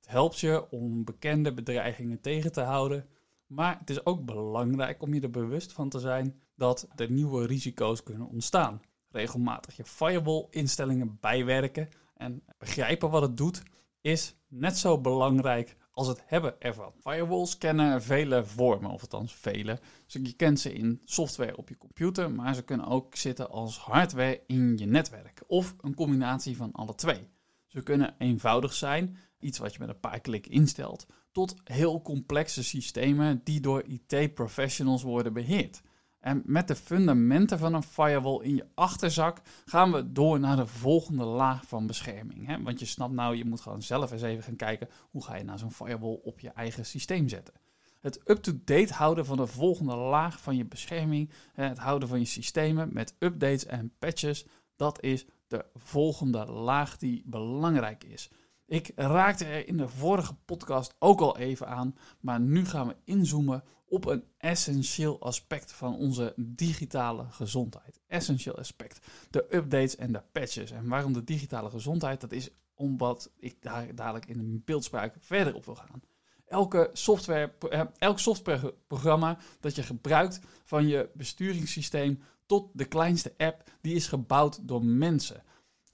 Het 0.00 0.10
helpt 0.10 0.40
je 0.40 0.70
om 0.70 1.04
bekende 1.04 1.54
bedreigingen 1.54 2.20
tegen 2.20 2.52
te 2.52 2.60
houden, 2.60 3.08
maar 3.46 3.78
het 3.78 3.90
is 3.90 4.06
ook 4.06 4.24
belangrijk 4.24 5.02
om 5.02 5.14
je 5.14 5.20
er 5.20 5.30
bewust 5.30 5.72
van 5.72 5.88
te 5.88 5.98
zijn 5.98 6.40
dat 6.54 6.88
er 6.96 7.10
nieuwe 7.10 7.46
risico's 7.46 8.02
kunnen 8.02 8.28
ontstaan. 8.28 8.80
Regelmatig 9.18 9.76
je 9.76 9.84
firewall-instellingen 9.84 11.18
bijwerken 11.20 11.88
en 12.16 12.42
begrijpen 12.58 13.10
wat 13.10 13.22
het 13.22 13.36
doet, 13.36 13.62
is 14.00 14.36
net 14.48 14.78
zo 14.78 15.00
belangrijk 15.00 15.76
als 15.90 16.06
het 16.06 16.22
hebben 16.26 16.60
ervan. 16.60 16.92
Firewalls 17.00 17.58
kennen 17.58 18.02
vele 18.02 18.44
vormen, 18.44 18.90
of 18.90 19.00
althans 19.00 19.34
vele. 19.34 19.80
Dus 20.06 20.22
je 20.22 20.32
kent 20.32 20.60
ze 20.60 20.72
in 20.72 21.00
software 21.04 21.56
op 21.56 21.68
je 21.68 21.76
computer, 21.76 22.30
maar 22.30 22.54
ze 22.54 22.62
kunnen 22.62 22.86
ook 22.86 23.16
zitten 23.16 23.50
als 23.50 23.78
hardware 23.78 24.42
in 24.46 24.76
je 24.76 24.86
netwerk. 24.86 25.42
Of 25.46 25.74
een 25.80 25.94
combinatie 25.94 26.56
van 26.56 26.72
alle 26.72 26.94
twee. 26.94 27.28
Ze 27.66 27.82
kunnen 27.82 28.14
eenvoudig 28.18 28.72
zijn, 28.72 29.16
iets 29.40 29.58
wat 29.58 29.72
je 29.72 29.78
met 29.78 29.88
een 29.88 30.00
paar 30.00 30.20
klikken 30.20 30.52
instelt, 30.52 31.06
tot 31.32 31.54
heel 31.64 32.02
complexe 32.02 32.64
systemen 32.64 33.40
die 33.44 33.60
door 33.60 33.82
IT-professionals 33.82 35.02
worden 35.02 35.32
beheerd. 35.32 35.82
En 36.20 36.42
met 36.44 36.68
de 36.68 36.74
fundamenten 36.74 37.58
van 37.58 37.74
een 37.74 37.82
firewall 37.82 38.44
in 38.44 38.54
je 38.54 38.66
achterzak 38.74 39.40
gaan 39.64 39.92
we 39.92 40.12
door 40.12 40.40
naar 40.40 40.56
de 40.56 40.66
volgende 40.66 41.24
laag 41.24 41.66
van 41.66 41.86
bescherming. 41.86 42.46
Hè? 42.46 42.62
Want 42.62 42.78
je 42.78 42.86
snapt 42.86 43.12
nou, 43.12 43.36
je 43.36 43.44
moet 43.44 43.60
gewoon 43.60 43.82
zelf 43.82 44.12
eens 44.12 44.22
even 44.22 44.42
gaan 44.42 44.56
kijken 44.56 44.88
hoe 45.10 45.24
ga 45.24 45.36
je 45.36 45.44
nou 45.44 45.58
zo'n 45.58 45.72
firewall 45.72 46.20
op 46.22 46.40
je 46.40 46.50
eigen 46.50 46.86
systeem 46.86 47.28
zetten. 47.28 47.54
Het 48.00 48.20
up-to-date 48.24 48.92
houden 48.92 49.26
van 49.26 49.36
de 49.36 49.46
volgende 49.46 49.96
laag 49.96 50.40
van 50.40 50.56
je 50.56 50.64
bescherming, 50.64 51.30
het 51.52 51.78
houden 51.78 52.08
van 52.08 52.18
je 52.18 52.24
systemen 52.24 52.88
met 52.92 53.14
updates 53.18 53.66
en 53.66 53.92
patches, 53.98 54.46
dat 54.76 55.02
is 55.02 55.26
de 55.46 55.64
volgende 55.74 56.46
laag 56.46 56.96
die 56.96 57.22
belangrijk 57.26 58.04
is. 58.04 58.30
Ik 58.68 58.92
raakte 58.94 59.44
er 59.44 59.68
in 59.68 59.76
de 59.76 59.88
vorige 59.88 60.34
podcast 60.34 60.94
ook 60.98 61.20
al 61.20 61.38
even 61.38 61.68
aan, 61.68 61.96
maar 62.20 62.40
nu 62.40 62.64
gaan 62.64 62.86
we 62.86 62.96
inzoomen 63.04 63.64
op 63.86 64.06
een 64.06 64.24
essentieel 64.38 65.20
aspect 65.20 65.72
van 65.72 65.96
onze 65.96 66.34
digitale 66.36 67.24
gezondheid. 67.30 68.00
Essentieel 68.06 68.58
aspect. 68.58 69.06
De 69.30 69.56
updates 69.56 69.96
en 69.96 70.12
de 70.12 70.22
patches. 70.32 70.70
En 70.70 70.88
waarom 70.88 71.12
de 71.12 71.24
digitale 71.24 71.70
gezondheid? 71.70 72.20
Dat 72.20 72.32
is 72.32 72.50
omdat 72.74 73.30
ik 73.36 73.62
daar 73.62 73.94
dadelijk 73.94 74.26
in 74.26 74.38
een 74.38 74.62
beeldspraak 74.64 75.16
verder 75.18 75.54
op 75.54 75.64
wil 75.64 75.74
gaan. 75.74 76.02
Elke 76.46 76.90
software, 76.92 77.52
eh, 77.70 77.82
elk 77.98 78.18
softwareprogramma 78.18 79.38
dat 79.60 79.74
je 79.74 79.82
gebruikt 79.82 80.40
van 80.64 80.86
je 80.86 81.10
besturingssysteem 81.14 82.22
tot 82.46 82.70
de 82.72 82.84
kleinste 82.84 83.34
app, 83.36 83.70
die 83.80 83.94
is 83.94 84.06
gebouwd 84.06 84.68
door 84.68 84.84
mensen. 84.84 85.42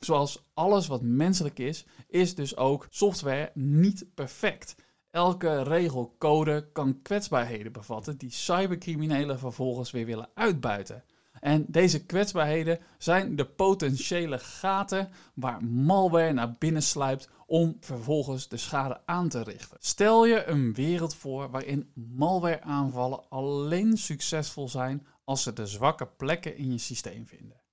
Zoals 0.04 0.44
alles 0.54 0.87
wat 0.87 1.02
menselijk 1.02 1.58
is, 1.58 1.87
is 2.08 2.34
dus 2.34 2.56
ook 2.56 2.87
software 2.90 3.50
niet 3.54 4.06
perfect. 4.14 4.76
Elke 5.11 5.62
regelcode 5.62 6.68
kan 6.73 7.02
kwetsbaarheden 7.02 7.73
bevatten 7.73 8.16
die 8.16 8.30
cybercriminelen 8.30 9.38
vervolgens 9.38 9.90
weer 9.90 10.06
willen 10.06 10.28
uitbuiten. 10.34 11.04
En 11.40 11.64
deze 11.68 12.04
kwetsbaarheden 12.04 12.78
zijn 12.99 13.37
de 13.37 13.44
potentiële 13.44 14.38
gaten 14.38 15.11
waar 15.34 15.64
malware 15.64 16.32
naar 16.32 16.54
binnen 16.58 16.82
sluipt 16.82 17.28
om 17.46 17.76
vervolgens 17.80 18.49
de 18.49 18.56
schade 18.56 19.00
aan 19.06 19.28
te 19.28 19.42
richten. 19.42 19.76
Stel 19.80 20.26
je 20.26 20.44
een 20.44 20.75
wereld 20.75 21.14
voor 21.14 21.50
waarin 21.50 21.90
malwareaanvallen 21.94 23.28
alleen 23.28 23.96
succesvol 23.96 24.68
zijn 24.68 25.06
als 25.25 25.42
ze 25.42 25.52
de 25.52 25.66
zwakke 25.66 26.06
plekken 26.06 26.56
in 26.56 26.73
je 26.73 26.78
systeem 26.78 27.26
vinden. 27.26 27.63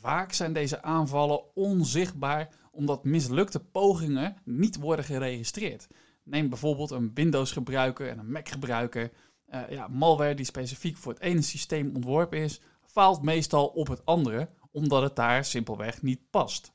Vaak 0.00 0.32
zijn 0.32 0.52
deze 0.52 0.82
aanvallen 0.82 1.56
onzichtbaar 1.56 2.48
omdat 2.70 3.04
mislukte 3.04 3.60
pogingen 3.60 4.36
niet 4.44 4.76
worden 4.76 5.04
geregistreerd. 5.04 5.86
Neem 6.22 6.48
bijvoorbeeld 6.48 6.90
een 6.90 7.10
Windows-gebruiker 7.14 8.08
en 8.08 8.18
een 8.18 8.30
Mac-gebruiker. 8.30 9.12
Uh, 9.48 9.70
ja, 9.70 9.88
malware 9.88 10.34
die 10.34 10.44
specifiek 10.44 10.96
voor 10.96 11.12
het 11.12 11.22
ene 11.22 11.42
systeem 11.42 11.94
ontworpen 11.94 12.38
is, 12.38 12.60
faalt 12.82 13.22
meestal 13.22 13.66
op 13.66 13.88
het 13.88 14.04
andere, 14.04 14.48
omdat 14.70 15.02
het 15.02 15.16
daar 15.16 15.44
simpelweg 15.44 16.02
niet 16.02 16.30
past. 16.30 16.72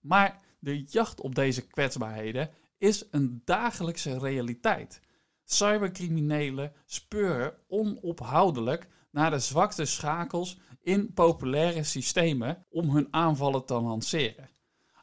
Maar 0.00 0.40
de 0.58 0.82
jacht 0.82 1.20
op 1.20 1.34
deze 1.34 1.66
kwetsbaarheden 1.66 2.50
is 2.78 3.06
een 3.10 3.42
dagelijkse 3.44 4.18
realiteit. 4.18 5.00
Cybercriminelen 5.44 6.72
speuren 6.86 7.54
onophoudelijk 7.68 8.88
naar 9.14 9.30
de 9.30 9.38
zwakste 9.38 9.84
schakels 9.84 10.58
in 10.82 11.12
populaire 11.12 11.82
systemen 11.82 12.66
om 12.70 12.90
hun 12.90 13.08
aanvallen 13.10 13.64
te 13.64 13.74
lanceren. 13.74 14.50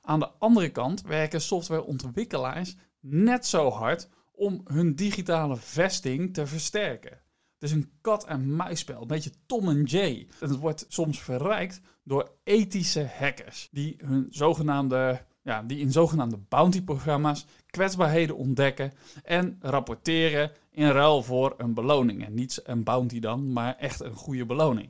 Aan 0.01 0.20
de 0.20 0.30
andere 0.39 0.70
kant 0.70 1.01
werken 1.01 1.41
softwareontwikkelaars 1.41 2.75
net 3.00 3.46
zo 3.46 3.70
hard 3.70 4.10
om 4.32 4.62
hun 4.63 4.96
digitale 4.96 5.56
vesting 5.56 6.34
te 6.34 6.48
versterken. 6.48 7.12
Het 7.53 7.70
is 7.70 7.72
een 7.72 7.91
kat-en-muisspel, 8.01 9.01
een 9.01 9.08
beetje 9.08 9.32
Tom 9.46 9.70
en 9.70 9.84
Jay. 9.84 10.27
Het 10.39 10.58
wordt 10.58 10.86
soms 10.88 11.22
verrijkt 11.22 11.82
door 12.03 12.32
ethische 12.44 13.10
hackers 13.18 13.68
die, 13.72 13.96
hun 13.98 14.27
zogenaamde, 14.30 15.25
ja, 15.43 15.63
die 15.63 15.79
in 15.79 15.91
zogenaamde 15.91 16.38
bounty-programma's 16.38 17.45
kwetsbaarheden 17.65 18.36
ontdekken 18.36 18.91
en 19.24 19.57
rapporteren 19.62 20.51
in 20.71 20.89
ruil 20.89 21.24
voor 21.24 21.53
een 21.57 21.74
beloning. 21.74 22.25
En 22.25 22.33
niet 22.33 22.60
een 22.63 22.83
bounty 22.83 23.19
dan, 23.19 23.53
maar 23.53 23.75
echt 23.75 24.00
een 24.00 24.13
goede 24.13 24.45
beloning. 24.45 24.89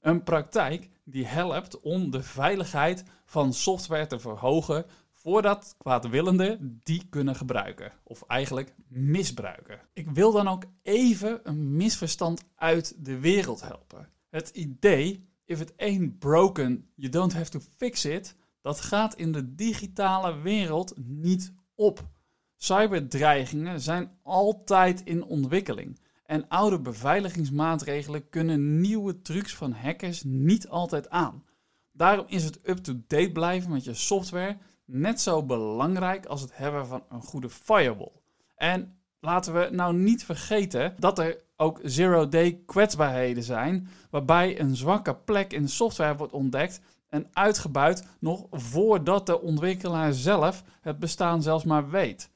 Een 0.00 0.22
praktijk 0.22 0.88
die 1.04 1.26
helpt 1.26 1.80
om 1.80 2.10
de 2.10 2.22
veiligheid 2.22 3.04
van 3.24 3.52
software 3.52 4.06
te 4.06 4.18
verhogen 4.18 4.84
voordat 5.12 5.74
kwaadwillenden 5.78 6.80
die 6.82 7.06
kunnen 7.10 7.34
gebruiken. 7.34 7.92
Of 8.04 8.22
eigenlijk 8.26 8.74
misbruiken. 8.88 9.80
Ik 9.92 10.10
wil 10.10 10.32
dan 10.32 10.48
ook 10.48 10.64
even 10.82 11.40
een 11.42 11.76
misverstand 11.76 12.44
uit 12.56 13.04
de 13.04 13.18
wereld 13.18 13.60
helpen. 13.60 14.08
Het 14.28 14.48
idee, 14.48 15.28
if 15.44 15.60
it 15.60 15.72
ain't 15.76 16.18
broken, 16.18 16.90
you 16.94 17.12
don't 17.12 17.32
have 17.32 17.50
to 17.50 17.60
fix 17.76 18.04
it, 18.04 18.36
dat 18.60 18.80
gaat 18.80 19.14
in 19.14 19.32
de 19.32 19.54
digitale 19.54 20.40
wereld 20.40 20.94
niet 20.96 21.52
op. 21.74 22.08
Cyberdreigingen 22.56 23.80
zijn 23.80 24.18
altijd 24.22 25.02
in 25.04 25.24
ontwikkeling. 25.24 26.00
En 26.24 26.48
oude 26.48 26.80
beveiligingsmaatregelen 26.80 28.28
kunnen 28.28 28.80
nieuwe 28.80 29.22
trucs 29.22 29.54
van 29.54 29.72
hackers 29.72 30.22
niet 30.24 30.68
altijd 30.68 31.10
aan. 31.10 31.44
Daarom 31.92 32.24
is 32.28 32.44
het 32.44 32.60
up-to-date 32.62 33.32
blijven 33.32 33.70
met 33.70 33.84
je 33.84 33.94
software 33.94 34.56
net 34.84 35.20
zo 35.20 35.42
belangrijk 35.42 36.26
als 36.26 36.40
het 36.40 36.56
hebben 36.56 36.86
van 36.86 37.04
een 37.08 37.22
goede 37.22 37.50
firewall. 37.50 38.12
En 38.56 38.98
laten 39.20 39.54
we 39.54 39.68
nou 39.72 39.94
niet 39.94 40.24
vergeten 40.24 40.94
dat 40.98 41.18
er 41.18 41.42
ook 41.56 41.80
zero-day 41.82 42.62
kwetsbaarheden 42.66 43.42
zijn, 43.42 43.88
waarbij 44.10 44.60
een 44.60 44.76
zwakke 44.76 45.14
plek 45.14 45.52
in 45.52 45.68
software 45.68 46.16
wordt 46.16 46.32
ontdekt 46.32 46.80
en 47.10 47.26
uitgebuit 47.32 48.06
nog 48.20 48.46
voordat 48.50 49.26
de 49.26 49.40
ontwikkelaar 49.40 50.12
zelf 50.12 50.64
het 50.80 50.98
bestaan 50.98 51.42
zelfs 51.42 51.64
maar 51.64 51.90
weet. 51.90 52.30